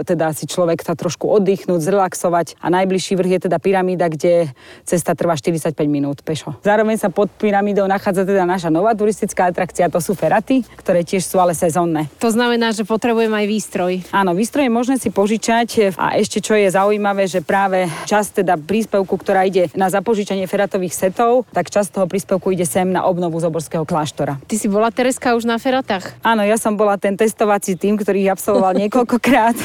teda 0.08 0.32
si 0.32 0.48
človek 0.48 0.80
sa 0.80 0.96
trošku 0.96 1.28
oddychnúť, 1.28 1.84
zrelaxovať 1.84 2.56
a 2.56 2.72
najbližší 2.72 3.20
vrch 3.20 3.32
je 3.36 3.40
teda 3.52 3.60
pyramída, 3.60 4.08
kde 4.08 4.48
cesta 4.88 5.12
trvá 5.12 5.36
45 5.36 5.76
minút 5.84 6.24
pešo. 6.24 6.56
Zároveň 6.64 6.96
sa 6.96 7.12
pod 7.12 7.28
pyramídou 7.36 7.84
nachádza 7.84 8.24
teda 8.24 8.48
naša 8.48 8.72
nová 8.72 8.96
turistická 8.96 9.52
atrakcia, 9.52 9.92
to 9.92 10.00
sú 10.00 10.16
feraty, 10.16 10.64
ktoré 10.80 11.04
tiež 11.04 11.20
sú 11.28 11.36
ale 11.36 11.52
sezónne. 11.52 12.08
To 12.24 12.32
znamená, 12.32 12.72
že 12.72 12.88
potrebujem 12.88 13.32
aj 13.34 13.44
výstroj. 13.44 13.92
Áno, 14.08 14.32
výstroj 14.32 14.64
je 14.64 14.72
možné 14.72 14.96
si 14.96 15.12
požičať 15.12 15.92
a 16.00 16.16
ešte 16.16 16.45
čo 16.46 16.54
je 16.54 16.70
zaujímavé, 16.70 17.26
že 17.26 17.42
práve 17.42 17.90
časť 18.06 18.46
teda 18.46 18.54
príspevku, 18.54 19.18
ktorá 19.18 19.42
ide 19.42 19.66
na 19.74 19.90
zapožičanie 19.90 20.46
feratových 20.46 20.94
setov, 20.94 21.42
tak 21.50 21.74
časť 21.74 21.98
toho 21.98 22.06
príspevku 22.06 22.54
ide 22.54 22.62
sem 22.62 22.86
na 22.86 23.02
obnovu 23.02 23.42
Zoborského 23.42 23.82
kláštora. 23.82 24.38
Ty 24.46 24.54
si 24.54 24.70
bola, 24.70 24.94
Tereska, 24.94 25.34
už 25.34 25.42
na 25.42 25.58
feratách? 25.58 26.14
Áno, 26.22 26.46
ja 26.46 26.54
som 26.54 26.78
bola 26.78 26.94
ten 27.02 27.18
testovací 27.18 27.74
tým, 27.74 27.98
ktorý 27.98 28.30
ich 28.30 28.30
absolvoval 28.30 28.78
niekoľkokrát. 28.86 29.58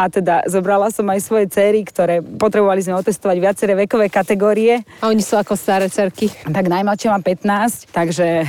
A 0.00 0.08
teda 0.08 0.46
zobrala 0.46 0.88
som 0.88 1.04
aj 1.10 1.20
svoje 1.20 1.46
céry, 1.50 1.84
ktoré 1.84 2.22
potrebovali 2.22 2.80
sme 2.80 2.96
otestovať 2.96 3.36
viaceré 3.42 3.72
vekové 3.76 4.08
kategórie. 4.08 4.86
A 5.04 5.10
oni 5.10 5.20
sú 5.20 5.36
ako 5.36 5.52
staré 5.58 5.90
cerky? 5.92 6.30
Tak 6.30 6.64
najmladšia 6.64 7.12
má 7.12 7.20
15, 7.20 7.92
takže 7.92 8.48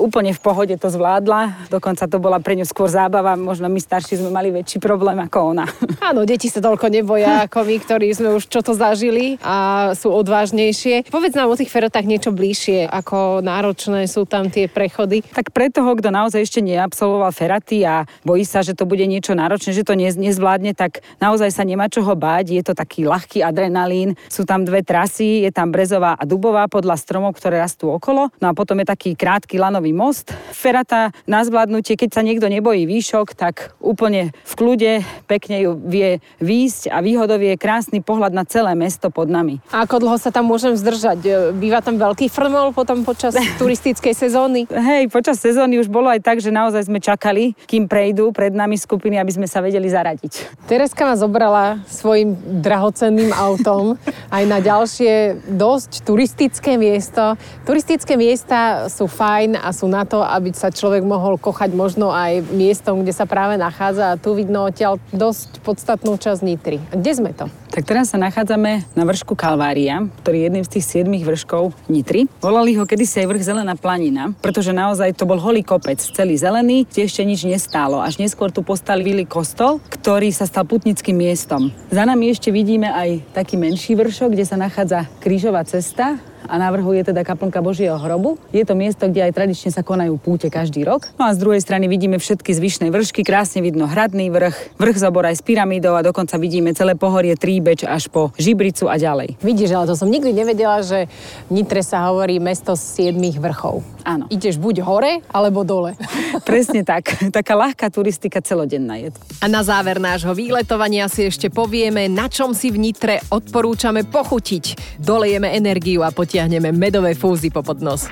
úplne 0.00 0.34
v 0.34 0.40
pohode 0.40 0.74
to 0.80 0.88
zvládla. 0.88 1.68
Dokonca 1.70 2.08
to 2.08 2.18
bola 2.18 2.40
pre 2.40 2.56
ňu 2.58 2.66
skôr 2.66 2.88
zábava. 2.88 3.36
Možno 3.36 3.68
my 3.68 3.78
starší 3.78 4.18
sme 4.18 4.32
mali 4.32 4.48
väčší 4.50 4.80
problém 4.80 5.20
ako 5.20 5.38
ona. 5.54 5.68
Áno, 6.00 6.24
deti 6.24 6.48
sa 6.48 6.64
toľko 6.72 6.88
neboja 6.88 7.44
ako 7.44 7.68
my, 7.68 7.76
ktorí 7.84 8.08
sme 8.16 8.32
už 8.32 8.48
čo 8.48 8.64
to 8.64 8.72
zažili 8.72 9.36
a 9.44 9.92
sú 9.92 10.08
odvážnejšie. 10.08 11.12
Povedz 11.12 11.36
nám 11.36 11.52
o 11.52 11.58
tých 11.60 11.68
ferotách 11.68 12.08
niečo 12.08 12.32
bližšie, 12.32 12.88
ako 12.88 13.44
náročné 13.44 14.08
sú 14.08 14.24
tam 14.24 14.48
tie 14.48 14.72
prechody. 14.72 15.20
Tak 15.20 15.52
pre 15.52 15.68
toho, 15.68 15.92
kto 15.92 16.08
naozaj 16.08 16.40
ešte 16.40 16.64
neabsolvoval 16.64 17.28
feraty 17.36 17.84
a 17.84 18.08
bojí 18.24 18.48
sa, 18.48 18.64
že 18.64 18.72
to 18.72 18.88
bude 18.88 19.04
niečo 19.04 19.36
náročné, 19.36 19.76
že 19.76 19.84
to 19.84 19.92
nezvládne, 20.00 20.72
tak 20.72 21.04
naozaj 21.20 21.52
sa 21.52 21.60
nemá 21.60 21.92
čoho 21.92 22.16
báť. 22.16 22.56
Je 22.56 22.64
to 22.64 22.72
taký 22.72 23.04
ľahký 23.04 23.44
adrenalín. 23.44 24.16
Sú 24.32 24.48
tam 24.48 24.64
dve 24.64 24.80
trasy, 24.80 25.44
je 25.44 25.52
tam 25.52 25.68
Brezová 25.68 26.16
a 26.16 26.24
Dubová 26.24 26.72
podľa 26.72 26.96
stromov, 26.96 27.36
ktoré 27.36 27.60
rastú 27.60 27.92
okolo. 27.92 28.32
No 28.40 28.48
a 28.48 28.56
potom 28.56 28.80
je 28.80 28.88
taký 28.88 29.12
krátky 29.12 29.60
lanový 29.60 29.92
most. 29.92 30.32
Ferata 30.56 31.12
na 31.28 31.44
zvládnutie, 31.44 32.00
keď 32.00 32.16
sa 32.16 32.24
niekto 32.24 32.48
nebojí 32.48 32.88
výšok, 32.88 33.36
tak 33.36 33.76
úplne 33.76 34.32
v 34.32 34.52
kľude 34.56 34.92
pekne 35.28 35.68
ju 35.68 35.76
vie 35.76 36.16
výjsť 36.40 36.61
a 36.90 36.98
výhodou 37.00 37.40
je 37.40 37.56
krásny 37.56 38.04
pohľad 38.04 38.34
na 38.34 38.44
celé 38.44 38.74
mesto 38.76 39.08
pod 39.08 39.30
nami. 39.30 39.58
A 39.72 39.86
ako 39.86 40.02
dlho 40.02 40.18
sa 40.20 40.28
tam 40.28 40.46
môžem 40.50 40.76
zdržať? 40.76 41.18
E, 41.24 41.30
býva 41.56 41.80
tam 41.80 41.96
veľký 41.96 42.28
frmol 42.28 42.74
potom 42.76 43.02
počas 43.02 43.34
turistickej 43.60 44.14
sezóny? 44.14 44.68
Hej, 44.68 45.08
počas 45.08 45.40
sezóny 45.40 45.80
už 45.80 45.88
bolo 45.88 46.10
aj 46.10 46.20
tak, 46.22 46.38
že 46.38 46.52
naozaj 46.52 46.86
sme 46.86 47.00
čakali, 47.00 47.56
kým 47.66 47.88
prejdú 47.88 48.30
pred 48.30 48.52
nami 48.52 48.76
skupiny, 48.76 49.18
aby 49.18 49.32
sme 49.32 49.46
sa 49.48 49.64
vedeli 49.64 49.88
zaradiť. 49.88 50.64
Tereska 50.68 51.06
ma 51.08 51.14
zobrala 51.18 51.82
svojim 51.88 52.34
drahocenným 52.62 53.32
autom 53.34 53.96
aj 54.36 54.44
na 54.46 54.58
ďalšie 54.58 55.46
dosť 55.56 56.04
turistické 56.04 56.76
miesto. 56.76 57.34
Turistické 57.66 58.14
miesta 58.14 58.86
sú 58.90 59.06
fajn 59.06 59.58
a 59.58 59.70
sú 59.70 59.88
na 59.88 60.04
to, 60.04 60.20
aby 60.20 60.52
sa 60.52 60.68
človek 60.68 61.02
mohol 61.06 61.38
kochať 61.38 61.70
možno 61.72 62.10
aj 62.10 62.44
miestom, 62.52 63.02
kde 63.02 63.14
sa 63.14 63.24
práve 63.24 63.56
nachádza. 63.56 64.14
A 64.14 64.20
tu 64.20 64.34
vidno 64.36 64.68
odtiaľ 64.68 65.00
dosť 65.12 65.62
podstatnú 65.62 66.18
časť 66.18 66.40
Nitry. 66.52 66.76
Kde 66.92 67.12
sme 67.16 67.32
to? 67.32 67.48
Tak 67.72 67.88
teraz 67.88 68.12
sa 68.12 68.20
nachádzame 68.20 68.84
na 68.92 69.04
vršku 69.08 69.32
Kalvária, 69.32 70.04
ktorý 70.20 70.36
je 70.36 70.44
jedným 70.44 70.64
z 70.68 70.72
tých 70.76 70.84
siedmých 70.84 71.24
vrškov 71.24 71.72
Nitry. 71.88 72.28
Volali 72.44 72.76
ho 72.76 72.84
kedysi 72.84 73.24
aj 73.24 73.32
vrch 73.32 73.42
Zelená 73.48 73.72
planina, 73.80 74.36
pretože 74.44 74.76
naozaj 74.76 75.16
to 75.16 75.24
bol 75.24 75.40
holý 75.40 75.64
kopec, 75.64 75.96
celý 75.96 76.36
zelený, 76.36 76.84
kde 76.92 77.08
ešte 77.08 77.24
nič 77.24 77.48
nestálo. 77.48 78.04
Až 78.04 78.20
neskôr 78.20 78.52
tu 78.52 78.60
postavili 78.60 79.24
kostol, 79.24 79.80
ktorý 79.88 80.28
sa 80.28 80.44
stal 80.44 80.68
putnickým 80.68 81.16
miestom. 81.16 81.72
Za 81.88 82.04
nami 82.04 82.28
ešte 82.28 82.52
vidíme 82.52 82.92
aj 82.92 83.32
taký 83.32 83.56
menší 83.56 83.96
vršok, 83.96 84.36
kde 84.36 84.44
sa 84.44 84.60
nachádza 84.60 85.08
krížová 85.24 85.64
cesta 85.64 86.20
a 86.46 86.54
na 86.58 86.68
vrchu 86.70 87.00
je 87.00 87.12
teda 87.12 87.22
kaplnka 87.22 87.62
Božieho 87.62 87.98
hrobu. 87.98 88.38
Je 88.50 88.62
to 88.66 88.74
miesto, 88.74 89.06
kde 89.06 89.28
aj 89.28 89.32
tradične 89.34 89.70
sa 89.70 89.82
konajú 89.82 90.18
púte 90.18 90.48
každý 90.48 90.86
rok. 90.86 91.10
No 91.18 91.26
a 91.28 91.34
z 91.34 91.42
druhej 91.42 91.60
strany 91.62 91.86
vidíme 91.86 92.18
všetky 92.18 92.52
zvyšné 92.54 92.90
vršky, 92.90 93.22
krásne 93.26 93.62
vidno 93.64 93.86
hradný 93.86 94.28
vrch, 94.30 94.78
vrch 94.78 94.98
Zobor 94.98 95.26
aj 95.26 95.38
s 95.38 95.42
pyramídou 95.42 95.94
a 95.98 96.04
dokonca 96.04 96.38
vidíme 96.38 96.74
celé 96.74 96.94
pohorie 96.94 97.34
Tríbeč 97.34 97.86
až 97.86 98.08
po 98.12 98.30
Žibricu 98.38 98.86
a 98.86 98.98
ďalej. 98.98 99.40
Vidíš, 99.42 99.70
ale 99.74 99.88
to 99.88 99.94
som 99.98 100.10
nikdy 100.10 100.30
nevedela, 100.30 100.84
že 100.84 101.10
v 101.48 101.62
Nitre 101.62 101.82
sa 101.82 102.06
hovorí 102.10 102.38
mesto 102.38 102.74
siedmých 102.78 103.38
vrchov. 103.42 103.82
Áno. 104.02 104.26
Ideš 104.30 104.58
buď 104.58 104.82
hore, 104.82 105.12
alebo 105.30 105.62
dole. 105.62 105.94
Presne 106.48 106.82
tak. 106.82 107.30
Taká 107.30 107.54
ľahká 107.54 107.86
turistika 107.88 108.42
celodenná 108.42 108.98
je. 108.98 109.14
A 109.38 109.46
na 109.46 109.62
záver 109.62 110.02
nášho 110.02 110.34
výletovania 110.34 111.06
si 111.06 111.26
ešte 111.26 111.48
povieme, 111.48 112.10
na 112.10 112.26
čom 112.26 112.54
si 112.54 112.74
v 112.74 112.82
Nitre 112.82 113.22
odporúčame 113.30 114.02
pochutiť. 114.06 114.98
Dolejeme 114.98 115.54
energiu 115.54 116.02
a 116.02 116.10
potiahneme 116.32 116.72
medové 116.72 117.12
fúzy 117.12 117.52
po 117.52 117.60
podnos. 117.60 118.08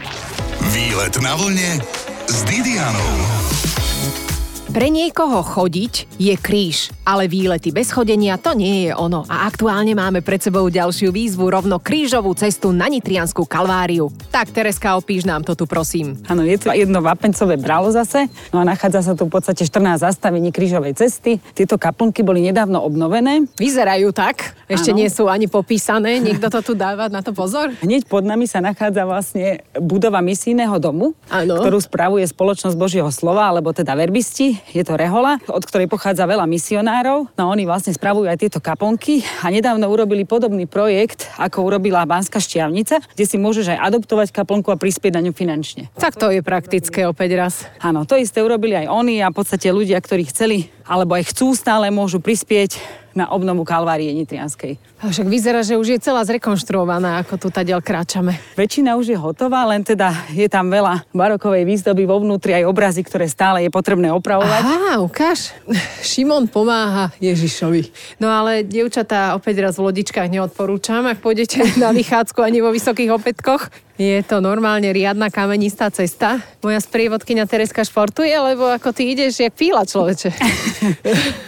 Výlet 0.76 1.16
na 1.24 1.33
vlne 1.40 1.80
s 2.28 2.44
Didianou. 2.44 3.16
Pre 4.70 4.87
niekoho 4.87 5.42
chodiť 5.42 6.14
je 6.14 6.30
kríž, 6.38 6.94
ale 7.02 7.26
výlety 7.26 7.74
bez 7.74 7.90
chodenia 7.90 8.38
to 8.38 8.54
nie 8.54 8.87
je 8.87 8.94
ono. 8.94 9.26
A 9.26 9.50
aktuálne 9.50 9.98
máme 9.98 10.22
pred 10.22 10.38
sebou 10.38 10.70
ďalšiu 10.70 11.11
výzvu, 11.11 11.50
rovno 11.50 11.83
krížovú 11.83 12.30
cestu 12.38 12.70
na 12.70 12.87
Nitrianskú 12.87 13.50
kalváriu. 13.50 14.14
Tak 14.30 14.54
Tereska, 14.54 14.94
opíš 14.94 15.26
nám 15.26 15.42
to 15.42 15.59
tu 15.59 15.66
prosím. 15.66 16.22
Áno, 16.30 16.46
je 16.46 16.54
to 16.54 16.70
jedno 16.70 17.02
vapencové 17.02 17.59
bralo 17.59 17.90
zase, 17.90 18.30
no 18.54 18.62
a 18.62 18.64
nachádza 18.64 19.11
sa 19.11 19.18
tu 19.18 19.26
v 19.26 19.35
podstate 19.35 19.66
14 19.66 20.06
zastavení 20.06 20.54
krížovej 20.54 20.94
cesty. 20.94 21.42
Tieto 21.50 21.74
kaplnky 21.74 22.22
boli 22.22 22.38
nedávno 22.38 22.78
obnovené. 22.78 23.50
Vyzerajú 23.59 24.14
tak, 24.14 24.54
ešte 24.70 24.94
Áno. 24.94 25.02
nie 25.02 25.11
sú 25.11 25.26
ani 25.26 25.50
popísané, 25.50 26.22
niekto 26.22 26.46
to 26.46 26.62
tu 26.62 26.72
dáva 26.78 27.11
na 27.11 27.26
to 27.26 27.35
pozor? 27.35 27.74
Hneď 27.83 28.06
pod 28.06 28.22
nami 28.22 28.46
sa 28.46 28.62
nachádza 28.62 29.02
vlastne 29.02 29.66
budova 29.83 30.22
misijného 30.22 30.78
domu, 30.78 31.18
Áno. 31.26 31.59
ktorú 31.59 31.83
spravuje 31.83 32.22
spoločnosť 32.22 32.78
Božieho 32.78 33.11
slova, 33.11 33.50
alebo 33.50 33.74
teda 33.74 33.98
verbisti. 33.98 34.60
Je 34.70 34.85
to 34.85 34.94
rehola, 34.94 35.40
od 35.49 35.64
ktorej 35.64 35.88
pochádza 35.88 36.29
veľa 36.29 36.44
misionárov. 36.44 37.33
No 37.35 37.51
oni 37.51 37.64
vlastne 37.64 37.96
spravujú 37.96 38.29
aj 38.29 38.38
tieto 38.40 38.61
kaponky 38.61 39.25
a 39.42 39.51
nedávno 39.51 39.88
urobili 39.88 40.29
podobný 40.29 40.68
projekt, 40.68 41.33
ako 41.40 41.66
urobila 41.66 42.07
Banská 42.07 42.38
šťavnica, 42.38 43.03
kde 43.16 43.25
si 43.25 43.37
môžeš 43.40 43.77
aj 43.77 43.79
adoptovať 43.90 44.31
kaplnku 44.31 44.68
a 44.70 44.81
prispieť 44.81 45.18
na 45.18 45.25
ňu 45.25 45.33
finančne. 45.33 45.88
Tak 45.99 46.20
to 46.20 46.31
je 46.31 46.44
praktické 46.44 47.09
opäť 47.09 47.31
raz. 47.37 47.55
Áno, 47.81 48.05
to 48.05 48.14
isté 48.14 48.44
urobili 48.44 48.77
aj 48.77 48.92
oni 48.92 49.25
a 49.25 49.33
v 49.33 49.38
podstate 49.40 49.73
ľudia, 49.73 49.99
ktorí 49.99 50.29
chceli 50.29 50.70
alebo 50.90 51.14
aj 51.14 51.31
chcú 51.31 51.55
stále, 51.55 51.87
môžu 51.94 52.18
prispieť 52.18 52.83
na 53.14 53.31
obnovu 53.35 53.66
Kalvárie 53.66 54.12
Nitrianskej. 54.14 54.79
A 55.01 55.09
však 55.11 55.27
vyzerá, 55.27 55.61
že 55.64 55.81
už 55.81 55.96
je 55.96 55.99
celá 55.99 56.23
zrekonštruovaná, 56.23 57.25
ako 57.25 57.37
tu 57.37 57.49
tadiaľ 57.49 57.81
kráčame. 57.83 58.38
Väčšina 58.55 58.94
už 59.01 59.12
je 59.12 59.18
hotová, 59.18 59.66
len 59.66 59.83
teda 59.83 60.12
je 60.31 60.46
tam 60.46 60.68
veľa 60.68 61.09
barokovej 61.11 61.64
výzdoby 61.66 62.05
vo 62.07 62.20
vnútri, 62.20 62.57
aj 62.61 62.68
obrazy, 62.68 63.03
ktoré 63.03 63.27
stále 63.27 63.66
je 63.66 63.70
potrebné 63.73 64.12
opravovať. 64.12 64.62
Aha, 64.62 64.92
ukáž. 65.03 65.57
Šimon 66.05 66.46
pomáha 66.46 67.11
Ježišovi. 67.18 67.90
No 68.23 68.29
ale, 68.29 68.62
dievčatá, 68.62 69.35
opäť 69.35 69.64
raz 69.64 69.81
v 69.81 69.90
lodičkách 69.90 70.29
neodporúčam, 70.29 71.05
ak 71.09 71.25
pôjdete 71.25 71.81
na 71.83 71.90
vychádzku 71.96 72.40
ani 72.44 72.61
vo 72.61 72.70
vysokých 72.70 73.11
opätkoch. 73.16 73.73
Je 74.00 74.24
to 74.24 74.40
normálne 74.40 74.88
riadna 74.96 75.28
kamenistá 75.28 75.92
cesta. 75.92 76.40
Moja 76.64 76.80
sprievodkynia 76.80 77.44
Tereska 77.44 77.84
športuje, 77.84 78.32
lebo 78.32 78.64
ako 78.64 78.96
ty 78.96 79.12
ideš, 79.12 79.44
jak 79.44 79.52
píla 79.52 79.84
človeče. 79.84 80.32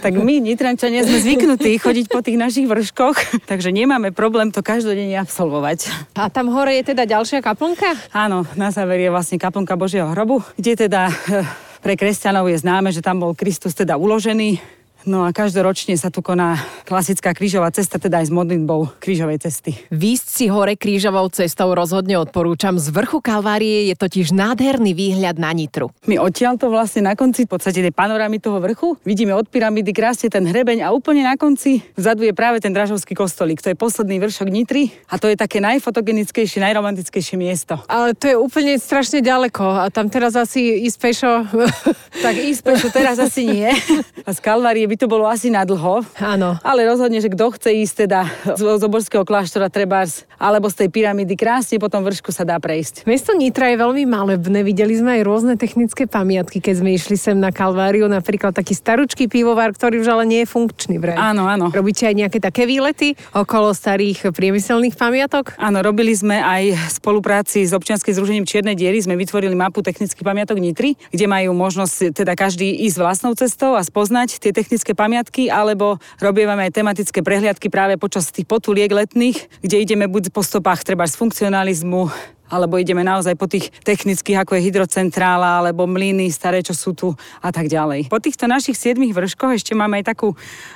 Tak 0.05 0.13
my, 0.13 0.37
Nitrančania, 0.37 1.01
sme 1.01 1.17
zvyknutí 1.17 1.81
chodiť 1.81 2.05
po 2.11 2.21
tých 2.21 2.37
našich 2.37 2.69
vrškoch, 2.69 3.17
takže 3.49 3.73
nemáme 3.73 4.13
problém 4.13 4.53
to 4.53 4.61
každodenne 4.61 5.17
absolvovať. 5.17 5.89
A 6.13 6.29
tam 6.29 6.53
hore 6.53 6.77
je 6.77 6.93
teda 6.93 7.09
ďalšia 7.09 7.41
kaplnka? 7.41 7.89
Áno, 8.13 8.45
na 8.53 8.69
záver 8.69 9.01
je 9.01 9.09
vlastne 9.09 9.41
kaplnka 9.41 9.73
Božieho 9.73 10.05
hrobu, 10.13 10.45
kde 10.53 10.85
teda 10.85 11.09
eh, 11.09 11.41
pre 11.81 11.97
kresťanov 11.97 12.53
je 12.53 12.61
známe, 12.61 12.93
že 12.93 13.01
tam 13.01 13.17
bol 13.17 13.33
Kristus 13.33 13.73
teda 13.73 13.97
uložený. 13.97 14.82
No 15.03 15.27
a 15.27 15.35
každoročne 15.35 15.99
sa 15.99 16.07
tu 16.07 16.23
koná 16.23 16.55
klasická 16.87 17.35
krížová 17.35 17.67
cesta, 17.75 17.99
teda 17.99 18.23
aj 18.23 18.27
s 18.27 18.31
modlitbou 18.31 18.95
krížovej 19.03 19.43
cesty. 19.43 19.75
Výsť 19.91 20.27
si 20.31 20.45
hore 20.47 20.79
krížovou 20.79 21.27
cestou 21.27 21.75
rozhodne 21.75 22.15
odporúčam. 22.15 22.79
Z 22.79 22.87
vrchu 22.95 23.19
Kalvárie 23.19 23.91
je 23.91 23.95
totiž 23.99 24.31
nádherný 24.31 24.95
výhľad 24.95 25.35
na 25.35 25.51
Nitru. 25.51 25.91
My 26.07 26.23
odtiaľto 26.23 26.71
vlastne 26.71 27.03
na 27.03 27.19
konci, 27.19 27.43
v 27.43 27.51
podstate 27.51 27.83
tej 27.83 27.91
panorámy 27.91 28.39
toho 28.39 28.63
vrchu, 28.63 28.95
vidíme 29.03 29.35
od 29.35 29.51
pyramidy 29.51 29.91
krásne 29.91 30.31
ten 30.31 30.47
hrebeň 30.47 30.87
a 30.87 30.95
úplne 30.95 31.27
na 31.27 31.35
konci 31.35 31.83
vzadu 31.99 32.23
je 32.23 32.31
práve 32.31 32.63
ten 32.63 32.71
Dražovský 32.71 33.11
kostolík. 33.11 33.59
To 33.59 33.71
je 33.71 33.77
posledný 33.77 34.23
vršok 34.23 34.47
Nitry 34.47 34.95
a 35.11 35.19
to 35.19 35.27
je 35.27 35.35
také 35.35 35.59
najfotogenickejšie, 35.59 36.63
najromantickejšie 36.63 37.35
miesto. 37.35 37.75
Ale 37.91 38.15
to 38.15 38.31
je 38.31 38.35
úplne 38.39 38.79
strašne 38.79 39.19
ďaleko 39.19 39.83
a 39.83 39.91
tam 39.91 40.07
teraz 40.07 40.39
asi 40.39 40.87
ísť 40.87 40.97
pešo. 40.99 41.31
Tak 42.13 42.39
ísť 42.39 42.61
pešo 42.63 42.87
teraz 42.93 43.19
asi 43.19 43.43
nie. 43.43 43.67
A 44.27 44.31
z 44.31 44.39
Kalvárie 44.39 44.87
by 44.93 45.01
to 45.01 45.09
bolo 45.09 45.25
asi 45.25 45.49
na 45.49 45.65
dlho. 45.65 46.05
Áno. 46.21 46.61
Ale 46.61 46.85
rozhodne, 46.85 47.17
že 47.17 47.33
kto 47.33 47.57
chce 47.57 47.73
ísť 47.81 47.95
teda 48.05 48.29
z 48.53 48.61
z 48.61 48.83
oborského 48.85 49.25
kláštora 49.25 49.73
Trebárs 49.73 50.29
alebo 50.37 50.69
z 50.69 50.85
tej 50.85 50.89
pyramidy 50.93 51.39
krásne 51.39 51.79
po 51.79 51.89
tom 51.89 52.03
vršku 52.03 52.29
sa 52.29 52.43
dá 52.45 52.59
prejsť. 52.61 53.07
Mesto 53.07 53.31
Nitra 53.31 53.71
je 53.71 53.79
veľmi 53.79 54.03
malebné. 54.03 54.59
Videli 54.61 54.93
sme 54.93 55.17
aj 55.17 55.21
rôzne 55.23 55.53
technické 55.55 56.03
pamiatky, 56.03 56.59
keď 56.59 56.83
sme 56.83 56.93
išli 56.93 57.15
sem 57.15 57.39
na 57.39 57.49
Kalváriu. 57.49 58.11
Napríklad 58.11 58.51
taký 58.51 58.75
staručký 58.75 59.31
pivovar, 59.31 59.71
ktorý 59.71 60.03
už 60.03 60.09
ale 60.11 60.23
nie 60.27 60.41
je 60.43 60.51
funkčný. 60.51 60.99
Vraj. 60.99 61.15
Áno, 61.15 61.47
áno. 61.47 61.71
Robíte 61.71 62.03
aj 62.03 62.27
nejaké 62.27 62.43
také 62.43 62.67
výlety 62.67 63.15
okolo 63.31 63.71
starých 63.71 64.35
priemyselných 64.35 64.99
pamiatok? 64.99 65.55
Áno, 65.55 65.79
robili 65.79 66.11
sme 66.11 66.43
aj 66.43 66.75
v 66.75 66.91
spolupráci 66.91 67.63
s 67.63 67.71
občianským 67.71 68.11
združením 68.11 68.43
Čiernej 68.43 68.75
diery, 68.75 68.99
sme 68.99 69.15
vytvorili 69.15 69.55
mapu 69.55 69.79
technických 69.79 70.27
pamiatok 70.27 70.59
Nitry, 70.59 70.99
kde 71.07 71.25
majú 71.25 71.55
možnosť 71.55 72.11
teda 72.11 72.35
každý 72.35 72.83
ísť 72.83 72.99
vlastnou 72.99 73.31
cestou 73.31 73.79
a 73.79 73.81
spoznať 73.81 74.43
tie 74.43 74.51
technické 74.51 74.82
pamiatky, 74.91 75.47
alebo 75.47 76.03
robievame 76.19 76.67
aj 76.67 76.75
tematické 76.75 77.23
prehliadky 77.23 77.71
práve 77.71 77.95
počas 77.95 78.27
tých 78.27 78.43
potuliek 78.43 78.91
letných, 78.91 79.63
kde 79.63 79.79
ideme 79.79 80.11
buď 80.11 80.35
po 80.35 80.43
stopách 80.43 80.83
treba 80.83 81.07
z 81.07 81.15
funkcionalizmu, 81.15 82.11
alebo 82.51 82.77
ideme 82.77 83.01
naozaj 83.01 83.39
po 83.39 83.47
tých 83.47 83.71
technických, 83.81 84.43
ako 84.43 84.59
je 84.59 84.65
hydrocentrála, 84.69 85.63
alebo 85.63 85.87
mlyny 85.89 86.29
staré, 86.29 86.59
čo 86.61 86.75
sú 86.75 86.91
tu 86.91 87.15
a 87.41 87.49
tak 87.49 87.71
ďalej. 87.71 88.13
Po 88.13 88.21
týchto 88.21 88.45
našich 88.45 88.75
siedmých 88.75 89.15
vrškoch 89.15 89.57
ešte 89.57 89.73
máme 89.73 90.03
aj 90.03 90.13
takú 90.13 90.35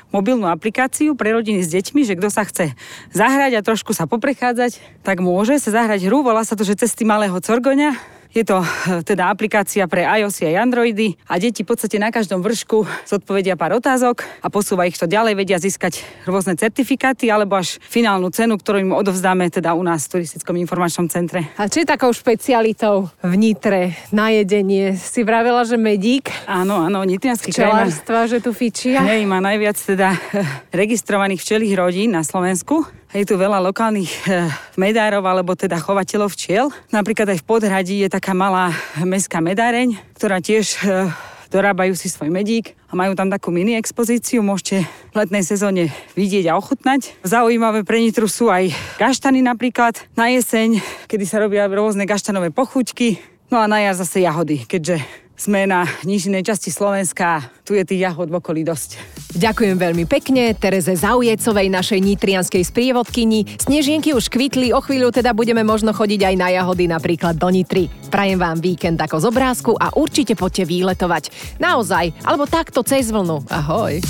mobilnú 0.10 0.48
aplikáciu 0.48 1.14
pre 1.14 1.36
rodiny 1.36 1.62
s 1.62 1.70
deťmi, 1.70 2.02
že 2.08 2.18
kto 2.18 2.32
sa 2.32 2.48
chce 2.48 2.74
zahrať 3.14 3.60
a 3.60 3.66
trošku 3.68 3.92
sa 3.92 4.08
poprechádzať, 4.08 5.04
tak 5.04 5.20
môže 5.22 5.60
sa 5.60 5.84
zahrať 5.84 6.08
hru, 6.10 6.24
volá 6.24 6.42
sa 6.48 6.58
to, 6.58 6.64
že 6.64 6.80
cesty 6.80 7.04
malého 7.04 7.38
Corgoňa. 7.38 8.17
Je 8.36 8.44
to 8.44 8.60
eh, 8.60 9.02
teda 9.04 9.32
aplikácia 9.32 9.88
pre 9.88 10.04
iOS 10.04 10.44
a 10.44 10.60
Androidy 10.60 11.16
a 11.28 11.40
deti 11.40 11.64
v 11.64 11.72
podstate 11.72 11.96
na 11.98 12.12
každom 12.12 12.44
vršku 12.44 12.84
zodpovedia 13.08 13.56
pár 13.56 13.78
otázok 13.80 14.24
a 14.44 14.48
posúva 14.52 14.84
ich 14.86 15.00
to 15.00 15.08
ďalej, 15.08 15.34
vedia 15.40 15.58
získať 15.58 16.04
rôzne 16.28 16.60
certifikáty 16.60 17.32
alebo 17.32 17.58
až 17.58 17.80
finálnu 17.84 18.28
cenu, 18.30 18.60
ktorú 18.60 18.78
im 18.84 18.92
odovzdáme 18.94 19.48
teda 19.48 19.74
u 19.74 19.84
nás 19.84 20.06
v 20.08 20.20
turistickom 20.20 20.60
informačnom 20.60 21.08
centre. 21.08 21.48
A 21.56 21.72
čo 21.72 21.82
je 21.82 21.88
takou 21.88 22.12
špecialitou 22.12 23.10
v 23.24 23.34
Nitre 23.40 23.96
na 24.12 24.30
jedenie? 24.34 24.94
Si 25.00 25.24
vravela, 25.24 25.64
že 25.64 25.80
medík, 25.80 26.30
Áno, 26.48 26.84
áno, 26.84 27.04
nitrianský 27.08 27.52
kraj 27.52 27.90
že 28.28 28.44
tu 28.44 28.52
fičia. 28.52 29.04
hej, 29.08 29.24
má 29.24 29.40
najviac 29.40 29.78
teda 29.78 30.12
eh, 30.12 30.44
registrovaných 30.76 31.40
včelých 31.40 31.74
rodín 31.80 32.12
na 32.12 32.24
Slovensku. 32.26 32.84
Je 33.16 33.24
tu 33.24 33.40
veľa 33.40 33.64
lokálnych 33.64 34.28
eh, 34.28 34.52
medárov 34.76 35.24
alebo 35.24 35.56
teda 35.56 35.80
chovateľov 35.80 36.36
včiel. 36.36 36.68
Napríklad 36.92 37.32
aj 37.32 37.40
v 37.40 37.48
Podhradí 37.48 37.96
je 38.04 38.12
taká 38.12 38.36
malá 38.36 38.76
mestská 39.00 39.40
medáreň, 39.40 39.96
ktorá 40.20 40.44
tiež 40.44 40.66
eh, 40.84 41.08
dorábajú 41.48 41.96
si 41.96 42.12
svoj 42.12 42.28
medík 42.28 42.76
a 42.92 43.00
majú 43.00 43.16
tam 43.16 43.32
takú 43.32 43.48
mini 43.52 43.80
expozíciu, 43.80 44.44
môžete 44.44 44.84
v 45.16 45.16
letnej 45.16 45.44
sezóne 45.48 45.88
vidieť 46.20 46.52
a 46.52 46.60
ochutnať. 46.60 47.24
Zaujímavé 47.24 47.88
pre 47.88 48.04
Nitru 48.04 48.28
sú 48.28 48.52
aj 48.52 48.76
gaštany 49.00 49.40
napríklad 49.40 49.96
na 50.20 50.28
jeseň, 50.28 50.84
kedy 51.08 51.24
sa 51.24 51.40
robia 51.40 51.64
rôzne 51.72 52.04
gaštanové 52.04 52.52
pochuťky, 52.52 53.24
no 53.48 53.64
a 53.64 53.72
na 53.72 53.88
jar 53.88 53.96
zase 53.96 54.24
jahody, 54.24 54.68
keďže 54.68 55.00
sme 55.38 55.70
na 55.70 55.86
nížinej 56.02 56.42
časti 56.42 56.74
Slovenska 56.74 57.46
tu 57.62 57.78
je 57.78 57.86
tých 57.86 58.10
jahod 58.10 58.34
v 58.34 58.42
okolí 58.42 58.66
dosť. 58.66 58.98
Ďakujem 59.38 59.78
veľmi 59.78 60.10
pekne 60.10 60.58
Tereze 60.58 60.98
Zaujecovej, 60.98 61.70
našej 61.70 62.00
nitrianskej 62.02 62.64
sprievodkyni. 62.66 63.60
Snežienky 63.62 64.18
už 64.18 64.34
kvitli, 64.34 64.74
o 64.74 64.82
chvíľu 64.82 65.14
teda 65.14 65.38
budeme 65.38 65.62
možno 65.62 65.94
chodiť 65.94 66.34
aj 66.34 66.36
na 66.40 66.50
jahody, 66.50 66.90
napríklad 66.90 67.38
do 67.38 67.54
Nitry. 67.54 67.86
Prajem 68.10 68.42
vám 68.42 68.58
víkend 68.58 68.98
ako 68.98 69.22
z 69.22 69.26
obrázku 69.30 69.72
a 69.78 69.94
určite 69.94 70.34
poďte 70.34 70.66
výletovať. 70.66 71.30
Naozaj, 71.62 72.26
alebo 72.26 72.50
takto 72.50 72.82
cez 72.82 73.14
vlnu. 73.14 73.46
Ahoj. 73.54 74.02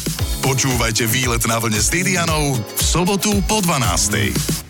Počúvajte 0.45 1.03
výlet 1.11 1.43
na 1.43 1.59
vlne 1.59 1.81
s 1.81 1.91
Didianou 1.91 2.55
v 2.55 2.81
sobotu 2.81 3.35
po 3.51 3.59
12. 3.59 4.66